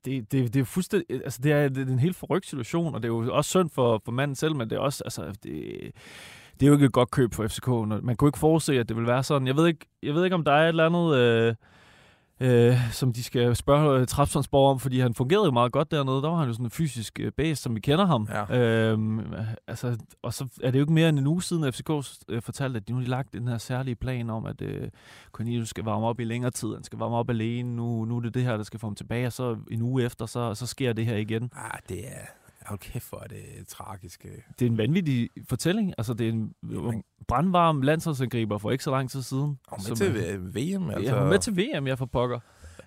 det, 0.05 0.33
det, 0.33 0.55
det 0.55 0.61
er 0.61 0.65
fuldstændig, 0.65 1.07
altså 1.25 1.41
det 1.43 1.53
er, 1.53 1.69
det 1.69 1.89
er 1.89 1.93
en 1.93 1.99
helt 1.99 2.17
forrygt 2.17 2.47
situation, 2.47 2.95
og 2.95 3.03
det 3.03 3.09
er 3.09 3.13
jo 3.13 3.35
også 3.35 3.49
synd 3.51 3.71
for, 3.71 4.03
for 4.05 4.13
manden 4.13 4.35
selv, 4.35 4.57
men 4.57 4.71
det 4.71 4.77
er 4.77 4.81
også, 4.81 5.05
altså, 5.05 5.23
det, 5.43 5.63
det 6.61 6.63
er 6.63 6.67
jo 6.67 6.73
ikke 6.73 6.87
et 6.87 6.93
godt 6.93 7.11
køb 7.11 7.35
for 7.35 7.49
FCK. 7.49 7.67
Når- 7.67 8.01
Man 8.03 8.17
kunne 8.17 8.29
ikke 8.29 8.39
forudse, 8.39 8.79
at 8.81 8.89
det 8.89 8.97
ville 8.97 9.09
være 9.11 9.23
sådan. 9.23 9.47
Jeg 9.47 9.57
ved 9.57 9.67
ikke, 9.67 9.87
jeg 10.03 10.15
ved 10.15 10.25
ikke 10.25 10.35
om 10.35 10.45
der 10.45 10.53
er 10.53 10.65
et 10.65 10.69
eller 10.69 10.87
andet, 10.87 11.17
øh, 11.17 11.55
øh, 12.43 12.93
som 12.93 13.13
de 13.13 13.23
skal 13.23 13.57
spørge 13.57 14.01
øh, 14.01 14.07
Trapsonsborg 14.07 14.71
om, 14.71 14.81
fordi 14.81 15.01
han 15.01 15.15
fungerede 15.15 15.45
jo 15.45 15.51
meget 15.51 15.73
godt 15.73 15.91
dernede. 15.91 16.23
Der 16.23 16.29
var 16.29 16.37
han 16.37 16.47
jo 16.47 16.53
sådan 16.53 16.67
en 16.67 16.71
fysisk 16.71 17.21
øh, 17.21 17.33
base, 17.33 17.63
som 17.63 17.75
vi 17.75 17.81
kender 17.81 18.07
ham. 18.07 18.29
Ja. 18.31 18.59
Øhm, 18.59 19.21
altså, 19.67 19.97
og 20.23 20.35
så 20.35 20.47
er 20.63 20.71
det 20.71 20.79
jo 20.79 20.83
ikke 20.83 20.93
mere 20.93 21.09
end 21.09 21.19
en 21.19 21.27
uge 21.27 21.43
siden, 21.43 21.65
at 21.65 21.75
FCK 21.75 21.91
øh, 22.29 22.43
fortalte, 22.43 22.77
at 22.77 22.89
de 22.89 22.93
nu 22.93 22.99
har 22.99 23.07
lagt 23.07 23.33
den 23.33 23.49
her 23.49 23.59
særlige 23.59 23.95
plan 23.95 24.31
om, 24.31 24.47
at 24.47 24.63
øh, 24.63 24.89
Cornelius 25.33 25.69
skal 25.69 25.85
varme 25.85 26.07
op 26.07 26.21
i 26.21 26.25
længere 26.25 26.51
tid. 26.51 26.75
Han 26.75 26.85
skal 26.85 26.99
varme 26.99 27.17
op 27.17 27.31
alene. 27.31 27.77
Nu, 27.77 28.05
nu 28.05 28.17
er 28.17 28.21
det 28.21 28.35
det 28.35 28.43
her, 28.43 28.57
der 28.57 28.65
skal 28.65 28.81
få 28.81 28.87
ham 28.87 28.95
tilbage, 28.95 29.27
og 29.27 29.33
så 29.33 29.57
en 29.71 29.83
uge 29.83 30.05
efter, 30.05 30.27
så, 30.27 30.55
så 30.55 30.67
sker 30.67 30.93
det 30.93 31.07
her 31.07 31.17
igen. 31.17 31.51
Ah, 31.57 31.79
det 31.89 32.09
er... 32.09 32.42
Hold 32.67 32.79
kæft, 32.79 33.09
hvor 33.09 33.21
er 33.21 33.27
det 33.27 33.67
tragisk. 33.69 34.25
øh. 34.25 34.39
Det 34.59 34.67
er 34.67 34.71
en 34.71 34.79
vanvittig 34.79 35.31
fortælling. 35.49 35.95
Altså, 35.99 36.15
det 36.15 36.29
er 36.29 36.33
en 36.33 36.55
Jamen. 36.71 37.05
brandvarm 37.29 37.83
landsholdsangriber 37.83 38.59
for 38.59 38.71
ikke 38.71 38.85
så 38.85 38.91
lang 38.91 39.11
tid 39.11 39.23
siden. 39.23 39.59
Og 39.69 39.81
med 39.89 39.97
til 39.97 40.15
VM, 40.55 40.91
altså. 40.91 41.17
Ja, 41.17 41.25
med 41.25 41.39
til 41.39 41.57
VM, 41.57 41.87
jeg 41.87 41.99
for 41.99 42.07
pokker. 42.07 42.41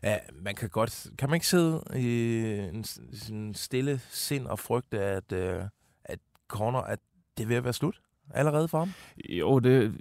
Ja, 0.03 0.17
man 0.33 0.55
kan 0.55 0.69
godt... 0.69 1.07
Kan 1.17 1.29
man 1.29 1.35
ikke 1.35 1.47
sidde 1.47 1.83
i 1.95 2.39
en 2.75 2.83
sådan 2.83 3.53
stille 3.53 4.01
sind 4.09 4.47
og 4.47 4.59
frygte, 4.59 4.99
at, 5.01 5.31
øh, 5.31 5.61
at 6.05 6.19
corner, 6.47 6.79
at 6.79 6.99
det 7.37 7.43
er 7.43 7.47
ved 7.47 7.55
at 7.55 7.63
være 7.63 7.73
slut 7.73 8.01
allerede 8.33 8.67
for 8.67 8.79
ham? 8.79 8.89
Jo, 9.29 9.59
det, 9.59 9.93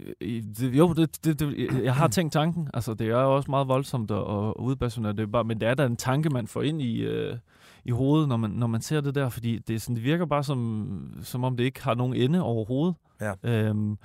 det, 0.59 0.79
jo 0.79 0.93
det, 0.93 1.25
det, 1.25 1.41
det, 1.41 1.85
jeg 1.85 1.95
har 1.95 2.09
tænkt 2.09 2.33
tanken. 2.33 2.69
Altså, 2.75 2.95
det 2.95 3.07
er 3.07 3.23
jo 3.23 3.37
også 3.37 3.51
meget 3.51 3.69
voldsomt 3.69 4.11
at, 4.11 4.19
at 4.19 4.53
udbasunere 4.59 5.13
det. 5.13 5.23
er 5.23 5.27
Bare, 5.27 5.45
men 5.45 5.61
det 5.61 5.69
er 5.69 5.75
da 5.75 5.87
en 5.87 5.97
tanke, 5.97 6.31
man 6.31 6.47
får 6.47 6.63
ind 6.63 6.83
i, 6.83 7.01
øh, 7.01 7.37
i 7.85 7.91
hovedet, 7.91 8.29
når 8.29 8.37
man, 8.37 8.51
når 8.51 8.67
man 8.67 8.81
ser 8.81 9.01
det 9.01 9.15
der. 9.15 9.29
Fordi 9.29 9.59
det, 9.59 9.83
sådan, 9.83 9.97
det 9.97 10.05
virker 10.05 10.27
bare 10.27 10.45
som, 10.45 11.13
som 11.23 11.45
om 11.45 11.57
det 11.57 11.65
ikke 11.65 11.83
har 11.83 11.95
nogen 11.95 12.15
ende 12.15 12.43
overhovedet. 12.43 12.95
Ja. 13.21 13.33
Øhm, 13.43 13.99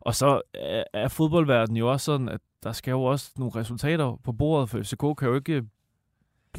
og 0.00 0.14
så 0.14 0.40
er, 0.54 0.84
er 0.92 1.08
fodboldverdenen 1.08 1.76
jo 1.76 1.92
også 1.92 2.04
sådan, 2.04 2.28
at 2.28 2.40
der 2.62 2.72
skal 2.72 2.90
jo 2.90 3.02
også 3.02 3.32
nogle 3.38 3.52
resultater 3.54 4.20
på 4.24 4.32
bordet, 4.32 4.70
for 4.70 4.78
FCK 4.82 5.18
kan 5.18 5.28
jo 5.28 5.34
ikke... 5.34 5.64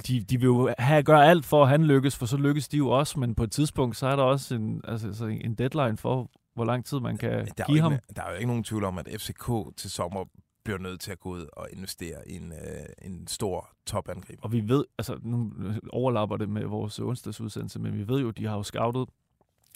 De, 0.08 0.20
de 0.22 0.38
vil 0.38 0.46
jo 0.46 0.74
have, 0.80 1.04
gøre 1.04 1.26
alt 1.28 1.46
for, 1.46 1.64
at 1.64 1.70
han 1.70 1.84
lykkes, 1.86 2.16
for 2.18 2.26
så 2.26 2.38
lykkes 2.38 2.68
de 2.68 2.78
jo 2.78 2.90
også, 2.90 3.20
men 3.20 3.36
på 3.36 3.44
et 3.44 3.52
tidspunkt, 3.52 3.98
så 3.98 4.08
er 4.08 4.16
der 4.16 4.24
også 4.24 4.56
en, 4.56 4.82
altså, 4.88 5.14
så 5.14 5.26
en 5.26 5.56
deadline 5.56 5.98
for, 5.98 6.30
hvor 6.56 6.66
lang 6.66 6.86
tid 6.86 7.00
man 7.00 7.18
kan 7.18 7.32
Der 7.32 7.38
er, 7.38 7.66
give 7.66 7.78
ikke, 7.78 7.82
ham. 7.82 7.94
der 8.16 8.22
er 8.22 8.30
jo 8.30 8.36
ikke 8.36 8.48
nogen 8.48 8.64
tvivl 8.64 8.84
om, 8.84 8.98
at 8.98 9.08
FCK 9.22 9.52
til 9.78 9.92
sommer 9.92 10.26
bliver 10.68 10.80
nødt 10.80 11.02
til 11.02 11.12
at 11.12 11.20
gå 11.20 11.30
ud 11.30 11.46
og 11.54 11.68
investere 11.72 12.30
i 12.30 12.36
en, 12.36 12.52
øh, 12.52 12.86
en 13.02 13.28
stor 13.28 13.70
topangriber. 13.86 14.44
Og 14.44 14.52
vi 14.52 14.62
ved, 14.68 14.86
altså 14.98 15.20
nu 15.22 15.52
overlapper 15.90 16.38
det 16.38 16.50
med 16.50 16.66
vores 16.66 17.00
onsdagsudsendelse, 17.00 17.80
men 17.80 17.94
vi 17.94 18.08
ved 18.08 18.22
jo, 18.22 18.32
de 18.32 18.46
har 18.46 18.56
jo 18.56 18.64
scoutet 18.64 19.10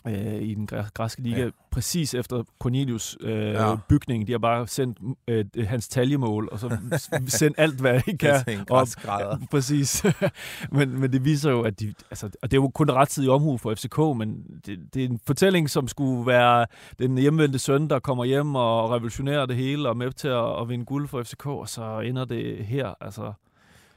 øh, 0.08 0.42
i 0.42 0.54
den 0.54 0.68
græ- 0.74 0.90
græske 0.94 1.22
liga, 1.22 1.44
Ja. 1.44 1.50
præcis 1.72 2.14
efter 2.14 2.44
Cornelius 2.60 3.18
øh, 3.22 3.32
Ja. 3.54 3.76
bygning. 3.90 4.28
De 4.28 4.32
har 4.32 4.40
bare 4.40 4.68
sendt 4.68 4.98
øh, 5.28 5.46
hans 5.68 5.88
taljemål, 5.88 6.50
og 6.52 6.60
så 6.60 6.78
sendt 7.28 7.56
alt, 7.60 7.82
hvad 7.82 8.02
de 8.06 8.18
kan. 8.18 8.44
en 8.48 8.60
op. 8.70 8.88
Ja, 9.06 9.36
præcis. 9.52 10.04
men, 10.72 11.00
men 11.00 11.14
det 11.14 11.26
viser 11.26 11.52
jo, 11.52 11.62
at 11.62 11.80
de... 11.80 11.94
Altså, 12.12 12.26
og 12.42 12.52
det 12.52 12.58
er 12.58 12.62
jo 12.62 12.68
kun 12.70 12.92
rettidig 12.92 13.30
omhu 13.30 13.58
for 13.58 13.74
FCK, 13.76 13.98
men 13.98 14.44
det, 14.66 14.80
det 14.94 15.04
er 15.04 15.10
en 15.10 15.20
fortælling, 15.28 15.70
som 15.70 15.88
skulle 15.88 16.28
være 16.28 16.66
den 17.00 17.18
hjemvendte 17.18 17.60
søn, 17.60 17.90
der 17.90 18.00
kommer 18.00 18.26
hjem 18.26 18.56
og 18.56 18.92
revolutionerer 18.92 19.46
det 19.46 19.56
hele, 19.56 19.90
og 19.90 19.98
med 19.98 20.12
til 20.12 20.28
at, 20.28 20.62
at 20.62 20.70
vinde 20.70 20.86
guld 20.86 21.08
for 21.08 21.24
FCK, 21.24 21.46
og 21.46 21.70
så 21.70 22.00
ender 22.00 22.26
det 22.26 22.66
her. 22.66 22.94
Altså, 23.02 23.34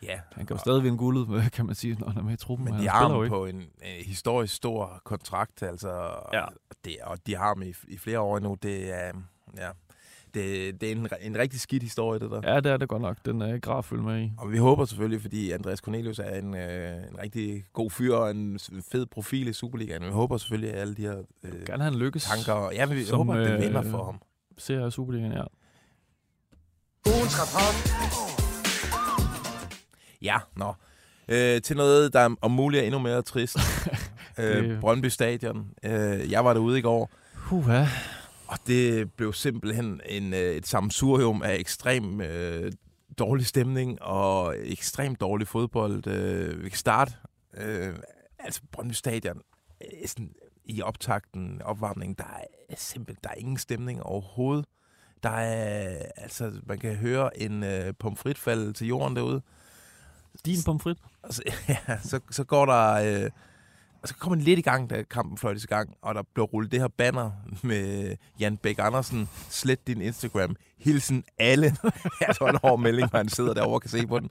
Ja, 0.05 0.21
han 0.33 0.47
kan 0.47 0.57
jo 0.57 0.61
stadig 0.61 0.83
vinde 0.83 0.99
guldet, 0.99 1.29
kan 1.57 1.67
man 1.67 1.75
sige, 1.75 1.97
når 1.99 2.09
han 2.09 2.19
er 2.19 2.23
med 2.25 2.33
i 2.33 2.37
truppen. 2.37 2.65
Men 2.65 2.75
de 2.81 2.89
har 2.89 3.09
ham 3.09 3.25
ikke. 3.25 3.35
på 3.35 3.47
en 3.47 3.61
øh, 3.61 4.05
historisk 4.07 4.55
stor 4.55 5.01
kontrakt, 5.05 5.63
altså, 5.63 5.89
Ja. 6.33 6.45
og, 6.45 6.53
det, 6.85 6.97
og 7.03 7.27
de 7.27 7.37
har 7.37 7.47
ham 7.49 7.63
i, 7.63 7.75
i 7.89 7.99
flere 7.99 8.21
år 8.21 8.39
nu. 8.39 8.57
Det 8.63 8.93
er, 8.95 9.13
ja, 9.57 9.69
det, 10.35 10.81
det 10.81 10.89
er 10.89 10.93
en, 10.97 11.09
en 11.21 11.39
rigtig 11.39 11.61
skidt 11.61 11.83
historie, 11.83 12.21
det 12.21 12.31
der. 12.31 12.41
Ja, 12.53 12.61
det 12.61 12.73
er 12.73 12.77
det 12.77 12.89
godt 12.89 13.03
nok. 13.03 13.17
Den 13.27 13.43
er 13.43 13.55
ikke 13.55 13.71
rar 13.71 13.79
at 13.79 13.85
følge 13.85 14.03
med 14.03 14.23
i. 14.23 14.33
Og 14.39 14.53
vi 14.53 14.59
håber 14.59 14.85
selvfølgelig, 14.85 15.21
fordi 15.23 15.51
Andreas 15.51 15.79
Cornelius 15.79 16.19
er 16.19 16.35
en, 16.39 16.55
øh, 16.57 16.97
en 17.11 17.19
rigtig 17.23 17.65
god 17.73 17.91
fyr 17.91 18.15
og 18.15 18.31
en 18.31 18.59
fed 18.93 19.07
profil 19.07 19.49
i 19.49 19.53
Superligaen. 19.53 20.05
Vi 20.05 20.11
håber 20.11 20.37
selvfølgelig, 20.37 20.73
at 20.75 20.81
alle 20.81 20.95
de 20.95 21.03
her 21.03 21.23
øh, 21.43 21.53
Gerne 21.67 21.85
han 21.85 21.95
lykkes. 21.95 22.25
tanker... 22.25 22.71
Ja, 22.73 22.87
vi 22.87 23.05
som, 23.05 23.17
håber, 23.19 23.35
at 23.35 23.47
det 23.49 23.55
øh, 23.55 23.61
vinder 23.61 23.83
for 23.83 24.05
ham. 24.05 24.23
Ser 24.59 24.91
Superligaen, 24.91 25.33
ja. 25.33 25.45
Ugens 27.07 27.35
rapport. 27.41 28.44
Ja, 30.25 30.39
nå. 30.57 30.75
Øh, 31.29 31.63
til 31.63 31.77
noget, 31.77 32.13
der 32.13 32.21
er 32.21 32.35
om 32.41 32.51
muligt 32.51 32.81
er 32.81 32.85
endnu 32.85 32.99
mere 32.99 33.23
trist. 33.23 33.57
øh, 34.39 34.81
Brøndby 34.81 35.07
Stadion. 35.07 35.71
Øh, 35.83 36.31
jeg 36.31 36.45
var 36.45 36.55
derude 36.55 36.79
i 36.79 36.83
går, 36.83 37.11
Huha. 37.35 37.85
Og 38.47 38.59
det 38.67 39.13
blev 39.13 39.33
simpelthen 39.33 40.01
en, 40.07 40.35
øh, 40.35 40.41
et 40.41 40.67
sammensurium 40.67 41.43
af 41.43 41.55
ekstrem 41.55 42.21
øh, 42.21 42.73
dårlig 43.19 43.47
stemning 43.47 44.03
og 44.03 44.55
ekstremt 44.59 45.21
dårlig 45.21 45.49
fodbold. 45.49 46.07
Øh, 46.07 46.65
vi 46.65 46.69
kan 46.69 46.79
starte. 46.79 47.13
Øh, 47.57 47.95
altså 48.39 48.61
Brøndby 48.73 48.93
Stadion. 48.93 49.41
Øh, 49.81 50.09
sådan, 50.09 50.31
I 50.65 50.83
optakten, 50.83 51.63
opvarmningen, 51.63 52.15
der 52.19 52.41
er 52.69 52.75
simpelthen 52.77 53.21
der 53.25 53.31
er 53.31 53.35
ingen 53.35 53.57
stemning 53.57 54.03
overhovedet. 54.03 54.67
Der 55.23 55.31
er, 55.31 56.03
altså, 56.17 56.53
man 56.67 56.79
kan 56.79 56.95
høre 56.95 57.41
en 57.41 57.65
øh, 57.65 57.95
pomfrit 57.99 58.39
falde 58.39 58.73
til 58.73 58.87
jorden 58.87 59.17
derude. 59.17 59.43
Din 60.47 60.63
pomfrit. 60.67 60.99
Så, 61.31 61.43
ja, 61.69 61.99
så, 62.03 62.21
så 62.31 62.45
går 62.45 62.67
der... 62.67 63.23
Øh, 63.25 63.31
og 64.03 64.09
så 64.09 64.15
kommer 64.15 64.37
den 64.37 64.45
lidt 64.45 64.59
i 64.59 64.63
gang, 64.63 64.91
da 64.91 65.03
kampen 65.03 65.39
fløjtes 65.39 65.65
i 65.65 65.67
gang, 65.67 65.95
og 66.03 66.15
der 66.15 66.23
blev 66.35 66.45
rullet 66.45 66.73
det 66.73 66.81
her 66.81 66.89
banner 66.89 67.31
med 67.63 68.17
Jan 68.41 68.57
Bæk 68.57 68.77
Andersen, 68.79 69.29
slet 69.51 69.87
din 69.87 70.01
Instagram, 70.01 70.57
hilsen 70.79 71.25
alle. 71.39 71.67
ja, 72.21 72.33
så 72.33 72.45
en 72.45 72.59
hård 72.63 72.81
melding, 72.81 73.11
hvor 73.11 73.17
han 73.19 73.29
sidder 73.29 73.55
derovre 73.55 73.75
og 73.75 73.81
kan 73.81 73.91
se 73.91 74.07
på 74.07 74.19
den. 74.19 74.31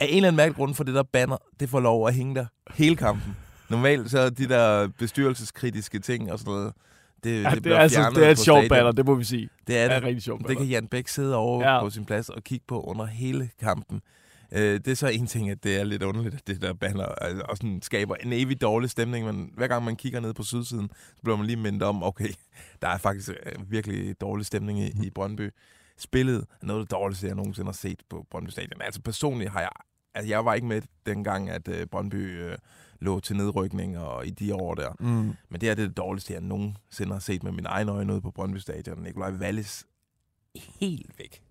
Af 0.00 0.06
en 0.08 0.16
eller 0.16 0.28
anden 0.28 0.36
mærkelig 0.36 0.56
grund 0.56 0.74
for 0.74 0.84
det 0.84 0.94
der 0.94 1.02
banner, 1.02 1.36
det 1.60 1.68
får 1.68 1.80
lov 1.80 2.08
at 2.08 2.14
hænge 2.14 2.34
der 2.34 2.46
hele 2.74 2.96
kampen. 2.96 3.36
Normalt 3.68 4.10
så 4.10 4.18
er 4.18 4.30
de 4.30 4.48
der 4.48 4.88
bestyrelseskritiske 4.98 5.98
ting 5.98 6.32
og 6.32 6.38
sådan 6.38 6.52
noget, 6.52 6.72
det, 7.24 7.42
Ja, 7.42 7.50
det, 7.50 7.64
det, 7.64 7.72
er, 7.72 7.78
altså, 7.78 8.12
det 8.14 8.26
er 8.26 8.30
et 8.30 8.38
sjovt 8.38 8.68
banner, 8.68 8.92
det 8.92 9.06
må 9.06 9.14
vi 9.14 9.24
sige. 9.24 9.48
Det 9.66 9.78
er 9.78 9.88
Det 9.88 9.96
er 9.96 10.02
rigtig 10.02 10.22
sjovt 10.22 10.48
Det 10.48 10.56
kan 10.56 10.66
Jan 10.66 10.86
Bæk 10.86 11.08
sidde 11.08 11.36
over. 11.36 11.70
Ja. 11.72 11.80
på 11.80 11.90
sin 11.90 12.04
plads 12.04 12.28
og 12.28 12.42
kigge 12.44 12.64
på 12.68 12.80
under 12.80 13.04
hele 13.06 13.50
kampen. 13.60 14.02
Øh, 14.52 14.74
det 14.74 14.88
er 14.88 14.94
så 14.94 15.08
en 15.08 15.26
ting, 15.26 15.50
at 15.50 15.64
det 15.64 15.76
er 15.76 15.84
lidt 15.84 16.02
underligt, 16.02 16.34
at 16.34 16.46
det 16.46 16.62
der 16.62 16.72
banner 16.72 17.04
altså, 17.06 17.42
og 17.48 17.56
sådan 17.56 17.82
skaber 17.82 18.14
en 18.14 18.32
evig 18.32 18.60
dårlig 18.60 18.90
stemning, 18.90 19.26
men 19.26 19.50
hver 19.54 19.66
gang 19.66 19.84
man 19.84 19.96
kigger 19.96 20.20
ned 20.20 20.34
på 20.34 20.42
sydsiden, 20.42 20.90
så 21.16 21.22
bliver 21.22 21.36
man 21.36 21.46
lige 21.46 21.56
mindet 21.56 21.82
om, 21.82 22.02
okay, 22.02 22.28
der 22.82 22.88
er 22.88 22.98
faktisk 22.98 23.30
øh, 23.30 23.70
virkelig 23.70 24.20
dårlig 24.20 24.46
stemning 24.46 24.80
i, 24.80 24.92
i 25.04 25.10
Brøndby. 25.10 25.50
Spillet 25.98 26.46
er 26.62 26.66
noget 26.66 26.80
af 26.80 26.86
det 26.86 26.90
dårligste, 26.90 27.26
jeg 27.26 27.34
nogensinde 27.34 27.68
har 27.68 27.72
set 27.72 28.02
på 28.10 28.26
Brøndby 28.30 28.50
Stadion. 28.50 28.82
Altså 28.82 29.00
personligt 29.00 29.50
har 29.50 29.60
jeg, 29.60 29.70
altså 30.14 30.28
jeg 30.28 30.44
var 30.44 30.54
ikke 30.54 30.66
med 30.66 30.82
dengang, 31.06 31.50
at 31.50 31.68
øh, 31.68 31.86
Brøndby 31.86 32.42
øh, 32.42 32.58
lå 33.00 33.20
til 33.20 33.36
nedrykning 33.36 33.98
og 33.98 34.26
i 34.26 34.30
de 34.30 34.54
år 34.54 34.74
der. 34.74 34.92
Mm. 35.00 35.32
Men 35.48 35.60
det 35.60 35.68
er 35.68 35.74
det 35.74 35.96
dårligste, 35.96 36.32
jeg 36.32 36.40
nogensinde 36.40 37.12
har 37.12 37.20
set 37.20 37.42
med 37.42 37.52
mine 37.52 37.68
egne 37.68 37.92
øjne 37.92 38.12
ude 38.12 38.20
på 38.20 38.30
Brøndby 38.30 38.58
Stadion. 38.58 39.02
Nikolaj 39.02 39.30
Wallis 39.32 39.86
helt 40.80 41.18
væk. 41.18 41.42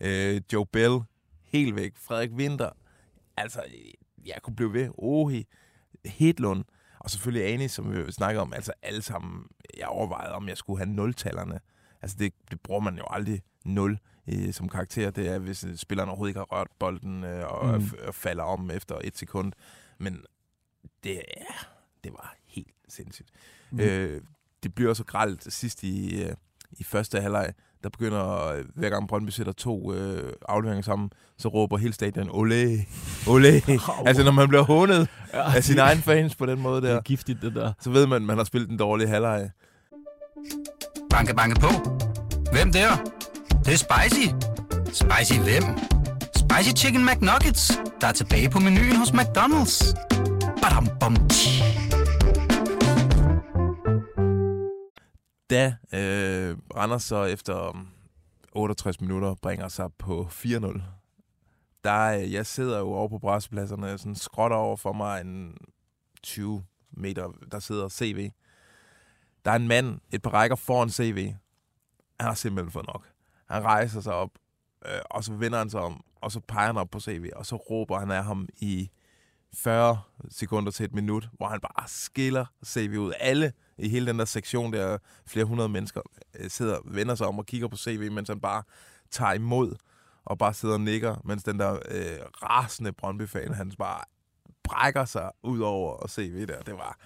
Øh, 0.00 0.40
Joe 0.52 0.66
Bell 0.66 1.00
helt 1.46 1.76
væk. 1.76 1.92
Frederik 1.96 2.30
Winter. 2.32 2.70
Altså, 3.36 3.64
jeg 4.26 4.34
kunne 4.42 4.56
blive 4.56 4.72
ved. 4.72 4.88
Ohi. 4.98 5.46
Hedlund. 6.04 6.64
Og 6.98 7.10
selvfølgelig 7.10 7.52
Ani, 7.52 7.68
som 7.68 7.92
vi 8.06 8.12
snakker 8.12 8.40
om. 8.40 8.52
Altså 8.52 8.72
alle 8.82 9.02
sammen. 9.02 9.46
Jeg 9.78 9.86
overvejede, 9.88 10.32
om 10.32 10.48
jeg 10.48 10.56
skulle 10.56 10.78
have 10.84 10.92
nultallerne. 10.94 11.60
Altså 12.02 12.16
det, 12.18 12.32
det 12.50 12.60
bruger 12.60 12.80
man 12.80 12.96
jo 12.98 13.04
aldrig 13.10 13.42
nul 13.64 13.98
øh, 14.28 14.52
som 14.52 14.68
karakter. 14.68 15.10
Det 15.10 15.28
er, 15.28 15.38
hvis 15.38 15.66
spilleren 15.76 16.08
overhovedet 16.08 16.30
ikke 16.30 16.38
har 16.40 16.44
rørt 16.58 16.68
bolden 16.78 17.24
øh, 17.24 17.46
og, 17.52 17.80
Mm. 17.80 17.90
og 18.06 18.14
falder 18.14 18.42
om 18.44 18.70
efter 18.70 18.98
et 19.04 19.18
sekund. 19.18 19.52
Men 19.98 20.24
det, 21.04 21.10
ja, 21.36 21.54
det 22.04 22.12
var 22.12 22.36
helt 22.46 22.74
sindssygt. 22.88 23.30
Mm. 23.70 23.76
Mm. 23.78 23.84
Øh, 23.84 24.22
det 24.62 24.74
bliver 24.74 24.94
så 24.94 25.04
gralt 25.04 25.52
sidst 25.52 25.82
i, 25.82 26.22
øh, 26.24 26.34
i 26.72 26.84
første 26.84 27.20
halvleg. 27.20 27.52
Der 27.82 27.88
begynder, 27.88 28.46
øh, 28.48 28.64
hver 28.74 28.90
gang 28.90 29.08
Brøndby 29.08 29.30
sætter 29.30 29.52
to 29.52 29.92
øh, 29.94 30.32
afleveringer 30.48 30.82
sammen, 30.82 31.10
så 31.38 31.48
råber 31.48 31.76
hele 31.76 31.92
stadion, 31.92 32.28
olé, 32.28 32.86
olé. 33.26 33.80
altså 34.08 34.24
når 34.24 34.30
man 34.30 34.48
bliver 34.48 34.62
hånet 34.62 35.08
ja, 35.34 35.54
af 35.56 35.64
sine 35.64 35.80
egne 35.80 36.02
fans 36.02 36.34
på 36.34 36.46
den 36.46 36.60
måde 36.60 36.76
Det 36.76 36.82
der, 36.90 36.96
er 36.96 37.00
giftigt, 37.00 37.42
det 37.42 37.54
der. 37.54 37.72
så 37.80 37.90
ved 37.90 38.06
man, 38.06 38.16
at 38.16 38.22
man 38.22 38.36
har 38.36 38.44
spillet 38.44 38.70
en 38.70 38.76
dårlig 38.76 39.08
halvleg. 39.08 39.50
Banke, 41.10 41.34
banke 41.34 41.60
på. 41.60 41.68
Hvem 42.52 42.72
der? 42.72 42.88
Det, 43.48 43.66
det 43.66 43.72
er 43.72 43.76
spicy. 43.76 44.26
Spicy 44.86 45.38
hvem? 45.40 45.62
Spicy 46.36 46.84
Chicken 46.84 47.06
McNuggets, 47.06 47.78
der 48.00 48.06
er 48.06 48.12
tilbage 48.12 48.50
på 48.50 48.58
menuen 48.58 48.96
hos 48.96 49.08
McDonald's. 49.10 49.94
Badum, 50.62 50.88
bom, 51.00 51.28
tji. 51.28 51.75
Da 55.50 55.76
øh, 55.92 56.56
Randers 56.76 57.02
så 57.02 57.24
efter 57.24 57.86
68 58.52 59.00
minutter 59.00 59.34
bringer 59.34 59.68
sig 59.68 59.92
på 59.98 60.28
4-0, 60.30 60.80
der 61.84 62.18
øh, 62.18 62.32
jeg 62.32 62.46
sidder 62.46 62.78
jo 62.78 62.92
over 62.92 63.08
på 63.08 63.18
brassepladserne, 63.18 63.98
sådan 63.98 64.14
skråtter 64.14 64.56
over 64.56 64.76
for 64.76 64.92
mig 64.92 65.20
en 65.20 65.56
20 66.22 66.64
meter, 66.90 67.32
der 67.52 67.58
sidder 67.58 67.88
CV. 67.88 68.30
Der 69.44 69.50
er 69.50 69.56
en 69.56 69.68
mand, 69.68 70.00
et 70.10 70.22
par 70.22 70.30
rækker 70.30 70.56
foran 70.56 70.90
CV. 70.90 71.32
Han 72.20 72.28
har 72.28 72.34
simpelthen 72.34 72.72
fået 72.72 72.86
nok. 72.86 73.08
Han 73.48 73.64
rejser 73.64 74.00
sig 74.00 74.14
op, 74.14 74.30
øh, 74.86 75.00
og 75.10 75.24
så 75.24 75.32
vender 75.32 75.58
han 75.58 75.70
sig 75.70 75.80
om, 75.80 76.04
og 76.20 76.32
så 76.32 76.40
peger 76.40 76.66
han 76.66 76.76
op 76.76 76.90
på 76.90 77.00
CV, 77.00 77.30
og 77.36 77.46
så 77.46 77.56
råber 77.56 77.98
han 77.98 78.10
af 78.10 78.24
ham 78.24 78.48
i 78.56 78.90
40 79.54 80.00
sekunder 80.30 80.70
til 80.70 80.84
et 80.84 80.94
minut, 80.94 81.28
hvor 81.32 81.46
han 81.48 81.60
bare 81.60 81.88
skiller 81.88 82.46
CV 82.64 82.96
ud. 82.98 83.12
Alle 83.20 83.52
i 83.78 83.88
hele 83.88 84.06
den 84.06 84.18
der 84.18 84.24
sektion, 84.24 84.72
der 84.72 84.98
flere 85.26 85.44
hundrede 85.44 85.68
mennesker 85.68 86.00
øh, 86.34 86.50
sidder, 86.50 86.78
vender 86.84 87.14
sig 87.14 87.26
om 87.26 87.38
og 87.38 87.46
kigger 87.46 87.68
på 87.68 87.76
CV, 87.76 88.10
mens 88.12 88.28
han 88.28 88.40
bare 88.40 88.62
tager 89.10 89.32
imod 89.32 89.76
og 90.24 90.38
bare 90.38 90.54
sidder 90.54 90.74
og 90.74 90.80
nikker, 90.80 91.16
mens 91.24 91.42
den 91.42 91.58
der 91.58 91.72
øh, 91.72 92.18
rasende 92.42 92.92
Brøndby-fan, 92.92 93.54
han 93.54 93.72
bare 93.78 94.04
brækker 94.64 95.04
sig 95.04 95.30
ud 95.42 95.60
over 95.60 95.92
og 95.92 96.10
CV 96.10 96.46
der. 96.46 96.60
Det 96.62 96.74
var, 96.74 96.98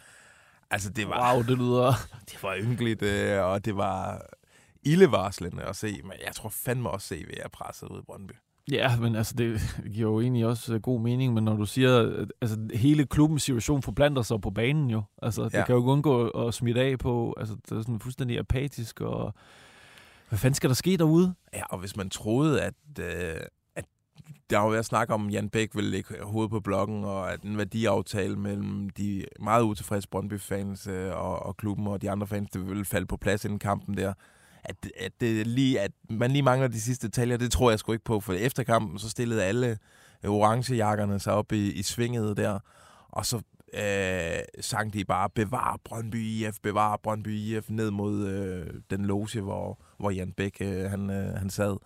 altså 0.71 0.91
det 0.91 1.09
var, 1.09 1.35
Wow, 1.35 1.43
det 1.43 1.59
lyder... 1.59 1.93
det 2.31 2.43
var 2.43 2.57
ynkeligt, 2.57 3.03
øh, 3.03 3.45
og 3.45 3.65
det 3.65 3.77
var 3.77 4.27
ildevarslende 4.83 5.63
at 5.63 5.77
se, 5.77 6.01
men 6.03 6.13
jeg 6.27 6.35
tror 6.35 6.49
fandme 6.49 6.91
også, 6.91 7.09
CV 7.09 7.31
er 7.37 7.49
presset 7.49 7.89
ud 7.89 8.01
i 8.01 8.05
Brøndby. 8.05 8.33
Ja, 8.71 8.97
men 8.97 9.15
altså, 9.17 9.35
det 9.39 9.61
giver 9.93 10.11
jo 10.11 10.21
egentlig 10.21 10.47
også 10.47 10.75
øh, 10.75 10.81
god 10.81 11.01
mening, 11.01 11.35
men 11.35 11.45
når 11.45 11.57
du 11.57 11.67
siger, 11.67 11.99
at 12.21 12.33
altså, 12.41 12.59
hele 12.75 13.07
klubbens 13.07 13.43
situation 13.43 13.83
forblander 13.83 14.23
sig 14.23 14.41
på 14.41 14.51
banen 14.51 14.91
jo. 14.91 15.03
Altså, 15.23 15.45
det 15.45 15.55
Ja. 15.55 15.65
kan 15.65 15.73
jo 15.73 15.81
ikke 15.81 15.91
undgå 15.91 16.29
at 16.29 16.55
smitte 16.55 16.81
af 16.81 16.99
på, 16.99 17.35
altså, 17.39 17.55
det 17.55 17.77
er 17.79 17.81
sådan 17.81 18.01
fuldstændig 18.01 18.39
apatisk, 18.39 19.01
og 19.01 19.35
hvad 20.29 20.39
fanden 20.39 20.55
skal 20.55 20.71
der 20.71 20.75
ske 20.75 20.97
derude? 20.97 21.35
Ja, 21.55 21.63
og 21.71 21.79
hvis 21.79 21.97
man 21.97 22.11
troede, 22.11 22.63
at, 22.63 22.75
øh, 23.01 23.41
at 23.77 23.85
der 24.51 24.59
har 24.59 24.65
jo 24.65 24.71
været 24.71 24.85
snak 24.85 25.11
om, 25.11 25.27
at 25.27 25.33
Jan 25.33 25.49
Bæk 25.49 25.75
ville 25.75 25.91
lægge 25.91 26.15
hovedet 26.23 26.51
på 26.51 26.61
blokken, 26.61 27.05
og 27.05 27.33
at 27.33 27.43
en 27.43 27.59
værdiaftale 27.59 28.37
mellem 28.37 28.91
de 28.91 29.25
meget 29.41 29.63
utilfredse 29.63 30.09
Brøndby-fans 30.09 30.87
øh, 30.87 31.11
og, 31.17 31.39
og 31.47 31.57
klubben 31.57 31.87
og 31.87 32.03
de 32.03 32.11
andre 32.11 32.27
fans, 32.27 32.51
det 32.51 32.69
ville 32.69 32.85
falde 32.85 33.07
på 33.07 33.17
plads 33.17 33.45
inden 33.45 33.59
kampen 33.59 33.97
der. 33.97 34.13
At, 34.65 34.77
at, 35.01 35.13
det 35.21 35.47
lige, 35.47 35.81
at 35.81 35.93
man 36.11 36.31
lige 36.31 36.43
mangler 36.43 36.69
de 36.69 36.81
sidste 36.81 37.07
detaljer, 37.07 37.37
det 37.37 37.53
tror 37.53 37.71
jeg 37.71 37.79
sgu 37.79 37.93
ikke 37.93 38.05
på, 38.05 38.21
for 38.21 38.33
efter 38.33 38.63
kampen, 38.63 38.99
så 38.99 39.11
stillede 39.11 39.45
alle 39.45 39.79
øh, 40.25 40.31
orangejakkerne 40.31 41.19
sig 41.19 41.33
op 41.33 41.53
i, 41.53 41.73
i 41.73 41.83
svinget 41.83 42.37
der, 42.37 42.59
og 43.09 43.27
så 43.27 43.43
øh, 43.75 44.43
sang 44.61 44.93
de 44.93 45.05
bare, 45.05 45.31
bevar 45.31 45.79
Brøndby 45.85 46.17
IF, 46.17 46.59
bevar 46.63 46.97
Brøndby 46.97 47.29
IF, 47.29 47.71
ned 47.71 47.91
mod 47.91 48.27
øh, 48.27 48.67
den 48.91 49.05
loge, 49.05 49.41
hvor, 49.41 49.79
hvor 49.99 50.11
Jan 50.11 50.33
Bæk 50.33 50.57
øh, 50.61 50.91
han, 50.91 51.11
øh, 51.11 51.35
han 51.35 51.51
sad. 51.51 51.77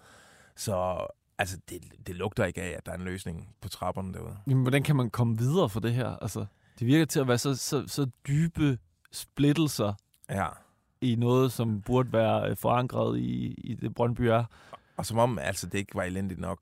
Så 0.56 1.06
altså, 1.38 1.58
det, 1.68 1.78
det 2.06 2.14
lugter 2.14 2.44
ikke 2.44 2.62
af, 2.62 2.74
at 2.76 2.86
der 2.86 2.92
er 2.92 2.96
en 2.96 3.04
løsning 3.04 3.48
på 3.60 3.68
trapperne 3.68 4.12
derude. 4.12 4.36
Jamen, 4.46 4.62
hvordan 4.62 4.82
kan 4.82 4.96
man 4.96 5.10
komme 5.10 5.38
videre 5.38 5.68
for 5.68 5.80
det 5.80 5.94
her? 5.94 6.16
Altså, 6.22 6.46
det 6.78 6.86
virker 6.86 7.04
til 7.04 7.20
at 7.20 7.28
være 7.28 7.38
så, 7.38 7.54
så, 7.54 7.84
så 7.86 8.06
dybe 8.28 8.78
splittelser 9.12 9.92
Ja 10.30 10.48
i 11.04 11.14
noget, 11.14 11.52
som 11.52 11.80
burde 11.80 12.12
være 12.12 12.50
øh, 12.50 12.56
forankret 12.56 13.18
i, 13.18 13.54
i 13.58 13.74
det 13.74 13.94
Brøndby 13.94 14.20
er. 14.20 14.44
Og 14.96 15.06
som 15.06 15.18
om 15.18 15.38
altså, 15.38 15.66
det 15.66 15.78
ikke 15.78 15.94
var 15.94 16.02
elendigt 16.02 16.40
nok. 16.40 16.58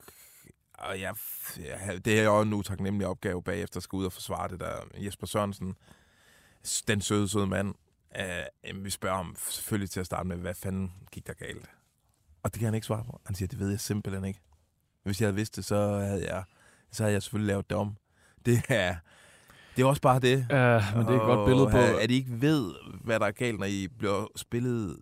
Og 0.78 1.00
jeg, 1.00 1.14
jeg, 1.58 2.04
det 2.04 2.20
er 2.20 2.24
jo 2.24 2.40
en 2.40 2.52
utaknemmelig 2.52 3.06
opgave 3.06 3.42
bagefter 3.42 3.76
at 3.76 3.82
skulle 3.82 4.00
ud 4.00 4.06
og 4.06 4.12
forsvare 4.12 4.48
det 4.48 4.60
der. 4.60 4.74
Jesper 4.98 5.26
Sørensen, 5.26 5.74
den 6.88 7.00
søde, 7.00 7.28
søde 7.28 7.46
mand, 7.46 7.74
øh, 8.16 8.84
vi 8.84 8.90
spørger 8.90 9.16
ham 9.16 9.36
selvfølgelig 9.38 9.90
til 9.90 10.00
at 10.00 10.06
starte 10.06 10.28
med, 10.28 10.36
hvad 10.36 10.54
fanden 10.54 10.92
gik 11.12 11.26
der 11.26 11.32
galt? 11.32 11.70
Og 12.42 12.52
det 12.52 12.58
kan 12.58 12.66
han 12.66 12.74
ikke 12.74 12.86
svare 12.86 13.04
på. 13.04 13.20
Han 13.26 13.34
siger, 13.34 13.48
det 13.48 13.58
ved 13.58 13.70
jeg 13.70 13.80
simpelthen 13.80 14.24
ikke. 14.24 14.40
Hvis 15.02 15.20
jeg 15.20 15.26
havde 15.26 15.36
vidst 15.36 15.56
det, 15.56 15.64
så 15.64 15.98
havde 15.98 16.34
jeg, 16.34 16.44
så 16.90 17.02
havde 17.02 17.12
jeg 17.12 17.22
selvfølgelig 17.22 17.52
lavet 17.52 17.70
det 17.70 17.78
om. 17.78 17.96
Det 18.46 18.62
er, 18.68 18.96
det 19.76 19.82
er 19.82 19.86
også 19.86 20.02
bare 20.02 20.20
det. 20.20 20.46
Ja, 20.50 20.84
men 20.96 21.06
det 21.06 21.14
er 21.14 21.20
et 21.20 21.26
godt 21.26 21.46
billede 21.46 21.68
på... 21.70 21.78
At 22.00 22.10
I 22.10 22.14
ikke 22.14 22.40
ved, 22.40 22.72
hvad 23.04 23.20
der 23.20 23.26
er 23.26 23.30
galt, 23.30 23.58
når 23.58 23.66
I 23.66 23.88
bliver 23.98 24.26
spillet 24.36 24.96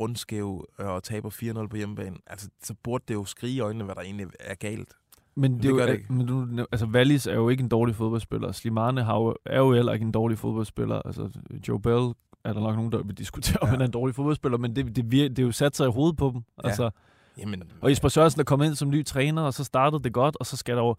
rundskæv 0.00 0.64
og 0.78 1.02
taber 1.02 1.30
4-0 1.62 1.66
på 1.66 1.76
hjemmebane. 1.76 2.16
Altså, 2.26 2.48
så 2.62 2.74
burde 2.82 3.04
det 3.08 3.14
jo 3.14 3.24
skrige 3.24 3.54
i 3.54 3.60
øjnene, 3.60 3.84
hvad 3.84 3.94
der 3.94 4.00
egentlig 4.00 4.26
er 4.40 4.54
galt. 4.54 4.94
Men 5.36 5.54
det, 5.54 5.62
det 5.62 5.68
jo, 5.68 5.74
gør 5.76 5.86
det 5.86 5.92
ikke. 5.92 6.12
Men 6.12 6.26
du, 6.26 6.66
altså, 6.72 6.86
Wallis 6.86 7.26
er 7.26 7.34
jo 7.34 7.48
ikke 7.48 7.62
en 7.62 7.68
dårlig 7.68 7.96
fodboldspiller. 7.96 8.52
Slimane 8.52 9.02
har 9.02 9.16
jo, 9.16 9.36
er 9.46 9.58
jo 9.58 9.72
heller 9.72 9.92
ikke 9.92 10.04
en 10.04 10.12
dårlig 10.12 10.38
fodboldspiller. 10.38 11.02
Altså, 11.02 11.30
Joe 11.68 11.80
Bell 11.80 12.12
er 12.44 12.52
der 12.52 12.60
nok 12.60 12.76
nogen, 12.76 12.92
der 12.92 13.02
vil 13.02 13.18
diskutere, 13.18 13.58
om 13.60 13.66
Ja. 13.66 13.70
han 13.70 13.80
er 13.80 13.84
en 13.84 13.90
dårlig 13.90 14.14
fodboldspiller, 14.14 14.58
men 14.58 14.76
det, 14.76 14.96
det, 14.96 15.12
vir, 15.12 15.28
det 15.28 15.38
er 15.38 15.42
jo 15.42 15.52
sat 15.52 15.76
sig 15.76 15.88
i 15.88 15.90
hovedet 15.90 16.16
på 16.16 16.30
dem. 16.34 16.42
Ja. 16.62 16.68
Altså, 16.68 16.90
Jamen, 17.38 17.62
og 17.80 17.90
Jesper 17.90 18.08
Sørensen 18.08 18.40
er 18.40 18.44
kommet 18.44 18.66
ind 18.66 18.74
som 18.74 18.90
ny 18.90 19.04
træner, 19.04 19.42
og 19.42 19.54
så 19.54 19.64
startede 19.64 20.02
det 20.02 20.12
godt, 20.12 20.36
og 20.40 20.46
så 20.46 20.56
skal 20.56 20.76
der 20.76 20.82
jo... 20.82 20.96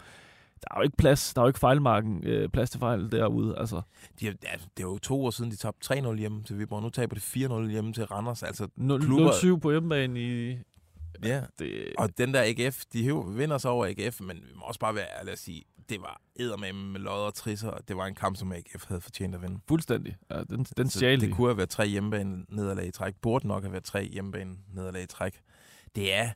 Der 0.70 0.76
er 0.76 0.80
jo 0.80 0.84
ikke 0.84 0.98
plads, 0.98 1.34
der 1.34 1.42
er 1.42 1.46
jo 1.46 1.48
ikke 1.48 1.60
fejlmarken, 1.60 2.24
øh, 2.28 2.50
plads 2.50 2.70
til 2.70 2.80
fejl 2.80 3.12
derude. 3.12 3.58
Altså, 3.58 3.82
de, 4.20 4.28
altså, 4.28 4.68
det 4.78 4.84
er 4.84 4.88
jo 4.88 4.98
to 4.98 5.26
år 5.26 5.30
siden, 5.30 5.52
de 5.52 5.56
tabte 5.56 5.94
3-0 5.94 6.16
hjemme 6.18 6.44
til 6.44 6.60
Viborg. 6.60 6.82
Nu 6.84 6.90
taber 6.90 7.16
de 7.16 7.22
4-0 7.22 7.70
hjemme 7.72 7.94
til 7.94 8.06
Randers. 8.06 8.44
Altså, 8.44 8.68
0, 8.76 9.02
Klubber- 9.02 9.32
0-7 9.32 9.60
på 9.60 9.72
hjemmebane 9.72 10.20
i... 10.22 10.58
ja. 11.24 11.42
Det, 11.60 11.94
Og 11.98 12.18
den 12.18 12.34
der 12.34 12.42
AGF, 12.46 12.84
de 12.94 13.24
vinder 13.28 13.58
sig 13.58 13.72
over 13.72 13.86
AGF, 13.86 14.22
men 14.22 14.38
vi 14.38 14.52
må 14.56 14.62
også 14.66 14.80
bare 14.80 14.96
være 14.96 15.06
ærlige 15.20 15.32
at 15.32 15.40
sige, 15.40 15.64
det 15.90 16.02
var 16.02 16.22
eddermame 16.36 16.92
med 16.92 17.00
lodder 17.00 17.26
og 17.26 17.34
trisser, 17.34 17.70
og 17.70 17.88
det 17.88 17.98
var 17.98 18.06
en 18.06 18.16
kamp, 18.16 18.38
som 18.38 18.52
AGF 18.52 18.86
havde 18.88 19.02
fortjent 19.02 19.36
at 19.36 19.42
vinde. 19.42 19.60
fuldstændig. 19.68 20.16
Ja, 20.32 20.44
den, 20.44 20.64
den 20.78 20.90
stjal 20.90 21.20
det 21.22 21.30
de. 21.30 21.34
kunne 21.34 21.48
have 21.48 21.58
været 21.58 21.70
tre 21.70 21.88
hjemmebane 21.88 22.46
nederlag 22.50 22.88
i 22.88 22.92
træk. 22.92 23.14
Burde 23.22 23.48
nok 23.48 23.64
have 23.64 23.72
været 23.72 23.84
tre 23.84 24.04
hjemmebane 24.06 24.56
nederlag 24.74 25.04
i 25.04 25.08
træk. 25.08 25.40
Det 25.96 26.14
er, 26.14 26.30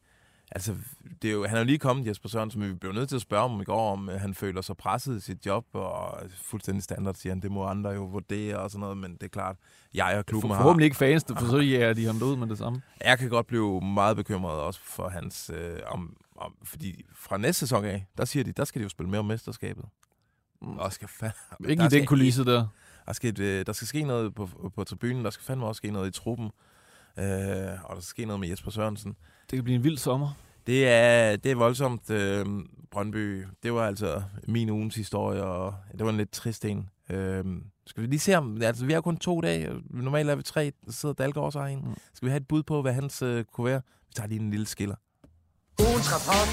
altså, 0.51 0.75
det 1.21 1.27
er 1.27 1.33
jo, 1.33 1.45
han 1.45 1.55
er 1.55 1.59
jo 1.59 1.65
lige 1.65 1.77
kommet, 1.79 2.07
Jesper 2.07 2.29
Sørensen, 2.29 2.61
men 2.61 2.69
vi 2.69 2.75
blev 2.75 2.91
nødt 2.91 3.09
til 3.09 3.15
at 3.15 3.21
spørge 3.21 3.49
ham 3.49 3.61
i 3.61 3.63
går, 3.63 3.91
om 3.91 4.09
øh, 4.09 4.21
han 4.21 4.33
føler 4.33 4.61
sig 4.61 4.77
presset 4.77 5.17
i 5.17 5.19
sit 5.19 5.45
job, 5.45 5.65
og 5.73 6.21
fuldstændig 6.43 6.83
standard 6.83 7.15
siger 7.15 7.33
han, 7.33 7.41
det 7.41 7.51
må 7.51 7.65
andre 7.65 7.89
jo 7.89 8.03
vurdere 8.05 8.57
og 8.59 8.71
sådan 8.71 8.79
noget, 8.79 8.97
men 8.97 9.13
det 9.13 9.23
er 9.23 9.27
klart, 9.27 9.55
jeg 9.93 10.17
og 10.17 10.25
klubben 10.25 10.47
For, 10.49 10.55
har, 10.55 10.61
forhåbentlig 10.63 10.85
ikke 10.85 10.97
fans, 10.97 11.25
for 11.39 11.45
så 11.49 11.57
jager 11.57 11.93
de 11.93 12.05
ham 12.05 12.21
ud 12.23 12.35
med 12.37 12.47
det 12.47 12.57
samme. 12.57 12.81
jeg 13.05 13.19
kan 13.19 13.29
godt 13.29 13.47
blive 13.47 13.81
meget 13.81 14.15
bekymret 14.15 14.53
også 14.59 14.79
for 14.83 15.09
hans, 15.09 15.51
øh, 15.53 15.79
om, 15.87 16.17
om, 16.35 16.55
fordi 16.63 17.05
fra 17.15 17.37
næste 17.37 17.59
sæson 17.59 17.85
af, 17.85 18.05
der 18.17 18.25
siger 18.25 18.43
de, 18.43 18.51
der 18.51 18.63
skal 18.65 18.79
de 18.79 18.83
jo 18.83 18.89
spille 18.89 19.09
mere 19.09 19.19
om 19.19 19.25
mesterskabet. 19.25 19.85
Og 20.61 20.93
skal 20.93 21.07
fa- 21.07 21.55
Ikke 21.69 21.79
der 21.79 21.85
i 21.85 21.89
den 21.89 21.91
skal- 21.91 22.07
kulisse 22.07 22.45
der. 22.45 22.67
der 23.05 23.13
skal, 23.13 23.41
øh, 23.41 23.65
der 23.65 23.73
skal 23.73 23.87
ske 23.87 24.03
noget 24.03 24.35
på, 24.35 24.49
på 24.75 24.83
tribunen, 24.83 25.25
der 25.25 25.31
skal 25.31 25.43
fandme 25.45 25.65
også 25.65 25.77
ske 25.77 25.91
noget 25.91 26.07
i 26.07 26.11
truppen, 26.11 26.45
øh, 27.17 27.23
og 27.83 27.95
der 27.95 28.01
skal 28.01 28.03
ske 28.03 28.25
noget 28.25 28.39
med 28.39 28.49
Jesper 28.49 28.71
Sørensen. 28.71 29.15
Det 29.49 29.57
kan 29.57 29.63
blive 29.63 29.75
en 29.75 29.83
vild 29.83 29.97
sommer. 29.97 30.29
Det 30.67 30.87
er, 30.87 31.35
det 31.35 31.51
er 31.51 31.55
voldsomt, 31.55 32.09
øh, 32.09 32.45
Brøndby. 32.91 33.45
Det 33.63 33.73
var 33.73 33.87
altså 33.87 34.23
min 34.47 34.69
ugens 34.69 34.95
historie, 34.95 35.43
og 35.43 35.75
det 35.91 36.05
var 36.05 36.09
en 36.09 36.17
lidt 36.17 36.31
trist 36.31 36.65
en. 36.65 36.89
Øh, 37.09 37.45
skal 37.85 38.03
vi 38.03 38.07
lige 38.07 38.19
se 38.19 38.35
om... 38.35 38.61
Altså, 38.61 38.85
vi 38.85 38.93
har 38.93 39.01
kun 39.01 39.17
to 39.17 39.41
dage. 39.41 39.69
Normalt 39.89 40.29
er 40.29 40.35
vi 40.35 40.43
tre. 40.43 40.71
Der 40.85 40.91
sidder 40.91 41.15
Dalgaard 41.15 41.45
også 41.45 41.59
herinde. 41.59 41.89
Mm. 41.89 41.95
Skal 42.13 42.25
vi 42.25 42.29
have 42.29 42.41
et 42.41 42.47
bud 42.47 42.63
på, 42.63 42.81
hvad 42.81 42.93
hans 42.93 43.21
øh, 43.21 43.45
kunne 43.45 43.65
være? 43.65 43.81
Vi 44.07 44.13
tager 44.15 44.27
lige 44.27 44.41
en 44.41 44.49
lille 44.51 44.65
skiller. 44.65 44.95
Ugens 45.79 46.09
rapport. 46.13 46.49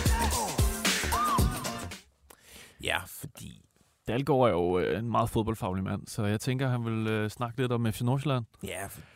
Ja, 2.82 2.98
fordi... 3.06 3.65
Dalgaard 4.08 4.40
er 4.48 4.52
jo 4.52 4.78
øh, 4.78 4.98
en 4.98 5.10
meget 5.10 5.30
fodboldfaglig 5.30 5.84
mand, 5.84 6.02
så 6.06 6.24
jeg 6.24 6.40
tænker, 6.40 6.68
han 6.68 6.84
vil 6.84 7.06
øh, 7.08 7.30
snakke 7.30 7.60
lidt 7.60 7.72
om 7.72 7.92
FC 7.92 8.00
Nordsjælland. 8.00 8.44
Ja, 8.64 8.68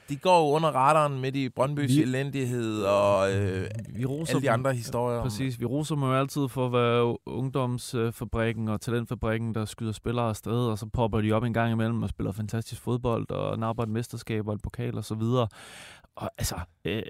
de 0.09 0.16
går 0.16 0.38
jo 0.38 0.55
under 0.57 0.68
radaren 0.68 1.20
midt 1.20 1.37
i 1.37 1.48
Brøndbys 1.48 1.90
Vi- 1.96 2.03
elendighed 2.03 2.83
og 2.83 3.33
øh, 3.33 3.66
Vi 3.96 4.05
roser 4.05 4.35
alle 4.35 4.42
de 4.46 4.50
andre 4.50 4.74
historier. 4.74 5.22
Præcis. 5.22 5.61
Vi 5.61 5.64
roser 5.64 5.94
dem 5.94 6.05
jo 6.05 6.12
altid 6.14 6.48
for 6.48 6.66
at 6.66 6.72
være 6.72 7.16
ungdomsfabrikken 7.29 8.68
og 8.68 8.81
talentfabrikken, 8.81 9.55
der 9.55 9.64
skyder 9.64 9.92
spillere 9.92 10.29
afsted, 10.29 10.53
og 10.66 10.79
så 10.79 10.87
popper 10.87 11.20
de 11.20 11.33
op 11.33 11.42
en 11.44 11.53
gang 11.55 11.72
imellem 11.72 12.03
og 12.03 12.09
spiller 12.09 12.33
fantastisk 12.33 12.83
fodbold 12.83 13.31
og 13.31 13.59
napper 13.59 13.83
et 13.83 13.88
mesterskab 13.88 14.48
og 14.48 14.55
et 14.55 14.62
pokal 14.62 14.96
og 14.96 15.05
så 15.05 15.14
videre. 15.14 15.48
Og 16.16 16.31
altså, 16.38 16.55
øh, 16.85 17.03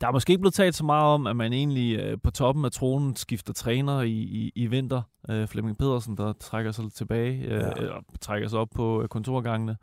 der 0.00 0.06
er 0.06 0.12
måske 0.12 0.30
ikke 0.30 0.40
blevet 0.40 0.54
talt 0.54 0.74
så 0.74 0.84
meget 0.84 1.04
om, 1.14 1.26
at 1.26 1.36
man 1.36 1.52
egentlig 1.52 1.98
øh, 2.00 2.18
på 2.22 2.30
toppen 2.30 2.64
af 2.64 2.70
tronen 2.72 3.16
skifter 3.16 3.52
træner 3.52 4.00
i, 4.02 4.10
i, 4.10 4.52
i 4.54 4.66
vinter. 4.66 5.02
Øh, 5.30 5.46
Flemming 5.48 5.78
Pedersen, 5.78 6.16
der 6.16 6.32
trækker 6.32 6.72
sig 6.72 6.92
tilbage, 6.92 7.38
øh, 7.42 7.50
Ja. 7.50 7.70
eller 7.76 8.04
trækker 8.20 8.48
sig 8.48 8.58
op 8.58 8.68
på 8.74 9.02
øh, 9.02 9.08
kontorgangene. 9.08 9.76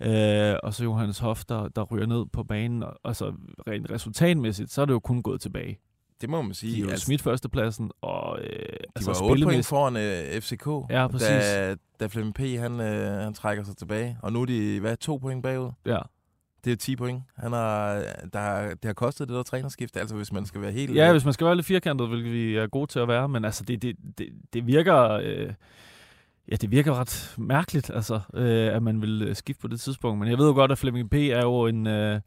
Øh, 0.00 0.56
og 0.62 0.74
så 0.74 0.84
Johannes 0.84 1.18
Hoff, 1.18 1.44
der, 1.44 1.68
der 1.68 1.82
ryger 1.82 2.06
ned 2.06 2.26
på 2.32 2.44
banen. 2.44 2.82
Og, 2.82 2.96
altså, 3.04 3.32
rent 3.68 3.90
resultatmæssigt, 3.90 4.70
så 4.72 4.82
er 4.82 4.86
det 4.86 4.92
jo 4.92 4.98
kun 5.00 5.22
gået 5.22 5.40
tilbage. 5.40 5.78
Det 6.20 6.30
må 6.30 6.42
man 6.42 6.54
sige. 6.54 6.76
De 6.76 6.82
har 6.82 6.90
altså, 6.90 7.04
smidt 7.06 7.22
førstepladsen, 7.22 7.90
og 8.00 8.38
øh, 8.40 8.46
de 8.48 8.68
altså 8.96 9.10
var 9.22 9.30
8 9.30 9.42
point 9.44 9.66
foran 9.66 9.96
øh, 9.96 10.40
FCK, 10.40 10.66
Ja, 10.90 11.08
præcis. 11.08 11.28
da, 11.28 11.76
da 12.00 12.06
Flemming 12.06 12.34
P. 12.34 12.38
Han, 12.40 12.80
øh, 12.80 13.20
han 13.24 13.34
trækker 13.34 13.64
sig 13.64 13.76
tilbage. 13.76 14.18
Og 14.22 14.32
nu 14.32 14.42
er 14.42 14.46
de, 14.46 14.80
hvad, 14.80 14.96
to 14.96 15.16
point 15.16 15.42
bagud? 15.42 15.70
Ja. 15.86 15.98
Det 16.66 16.72
er 16.72 16.76
10 16.76 16.96
point. 16.96 17.22
Han 17.36 17.52
har, 17.52 18.02
der, 18.32 18.68
det 18.68 18.84
har 18.84 18.92
kostet 18.92 19.28
det 19.28 19.36
der 19.36 19.42
trænerskift, 19.42 19.96
altså 19.96 20.16
hvis 20.16 20.32
man 20.32 20.46
skal 20.46 20.60
være 20.60 20.72
helt... 20.72 20.94
ja, 20.94 21.12
hvis 21.12 21.24
man 21.24 21.34
skal 21.34 21.46
være 21.46 21.56
lidt 21.56 21.66
firkantet, 21.66 22.08
hvilket 22.08 22.32
vi 22.32 22.56
er 22.56 22.66
gode 22.66 22.86
til 22.86 22.98
at 22.98 23.08
være, 23.08 23.28
men 23.28 23.44
altså, 23.44 23.64
det, 23.64 23.82
det, 23.82 23.96
det, 24.18 24.28
det 24.52 24.66
virker... 24.66 25.10
Øh, 25.22 25.52
Ja, 26.50 26.56
det 26.56 26.70
virker 26.70 26.94
ret 26.94 27.34
mærkeligt, 27.38 27.90
altså, 27.90 28.20
øh, 28.34 28.76
at 28.76 28.82
man 28.82 29.02
vil 29.02 29.22
øh, 29.22 29.36
skifte 29.36 29.60
på 29.60 29.68
det 29.68 29.80
tidspunkt. 29.80 30.18
Men 30.18 30.28
jeg 30.28 30.38
ved 30.38 30.46
jo 30.46 30.52
godt, 30.52 30.72
at 30.72 30.78
Flemming 30.78 31.10
P. 31.10 31.14
er 31.14 31.42
jo 31.42 31.66
en... 31.66 31.86
Øh, 31.86 32.20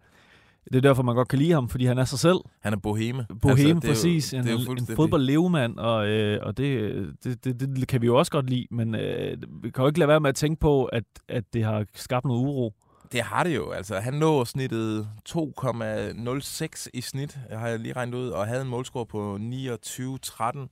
det 0.66 0.76
er 0.76 0.82
derfor, 0.82 1.04
man 1.04 1.16
godt 1.16 1.28
kan 1.28 1.40
lide 1.40 1.52
ham, 1.52 1.70
fordi 1.70 1.86
han 1.86 1.98
er 1.98 2.06
sig 2.06 2.20
selv. 2.20 2.38
Han 2.60 2.74
er 2.74 2.78
boheme. 2.78 3.26
Boheme, 3.42 3.70
altså, 3.70 3.90
præcis. 3.90 4.34
jo 4.34 4.40
en, 4.40 4.78
en 4.78 4.96
fodboldlevemand, 4.96 5.78
og, 5.78 6.08
øh, 6.08 6.40
og 6.42 6.58
det, 6.58 6.94
det, 7.24 7.44
det, 7.44 7.60
det 7.60 7.88
kan 7.88 8.02
vi 8.02 8.06
jo 8.06 8.16
også 8.16 8.32
godt 8.32 8.50
lide. 8.50 8.68
Men 8.72 8.96
øh, 8.96 9.38
vi 9.64 9.70
kan 9.70 9.82
jo 9.84 9.88
ikke 9.88 10.00
lade 10.00 10.08
være 10.08 10.20
med 10.20 10.30
at 10.30 10.36
tænke 10.36 10.60
på, 10.60 10.86
at, 10.86 11.04
at 11.28 11.44
det 11.54 11.64
har 11.64 11.86
skabt 11.96 12.26
noget 12.26 12.40
uro. 12.40 12.74
Det 13.12 13.22
har 13.22 13.44
det 13.44 13.56
jo. 13.56 13.72
Altså, 13.72 14.00
han 14.00 14.20
lå 14.20 14.46
snittet 14.46 15.08
2,06 15.30 16.88
i 16.94 17.02
snit, 17.02 17.40
har 17.52 17.68
jeg 17.68 17.80
lige 17.80 17.94
regnet 17.94 18.14
ud, 18.14 18.30
og 18.30 18.48
havde 18.48 18.62
en 18.62 18.68
målscore 18.68 19.06
på 19.06 19.40
29-13. 19.42 20.68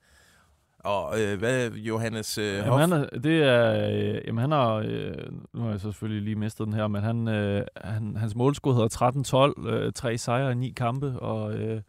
Og 0.80 1.22
øh, 1.22 1.40
hvad, 1.40 1.72
Johannes 1.72 2.38
øh, 2.38 2.60
Hoff? 2.60 2.82
Jamen, 2.82 3.00
han 3.00 3.08
er, 3.14 3.20
det 3.20 3.44
er, 3.44 3.90
øh, 3.90 4.22
jamen, 4.28 4.42
han 4.42 4.52
har, 4.52 4.74
øh, 4.74 5.14
nu 5.54 5.62
har 5.62 5.70
jeg 5.70 5.80
så 5.80 5.92
selvfølgelig 5.92 6.24
lige 6.24 6.36
mistet 6.36 6.66
den 6.66 6.74
her, 6.74 6.88
men 6.88 7.04
han, 7.04 7.28
øh, 7.28 7.66
han, 7.82 8.16
hans 8.16 8.36
målscore 8.36 8.74
hedder 8.74 9.54
13-12, 9.66 9.70
øh, 9.70 9.92
tre 9.94 10.18
sejre 10.18 10.52
i 10.52 10.56
ni 10.56 10.70
kampe, 10.70 11.20
og 11.20 11.54
øh, 11.54 11.82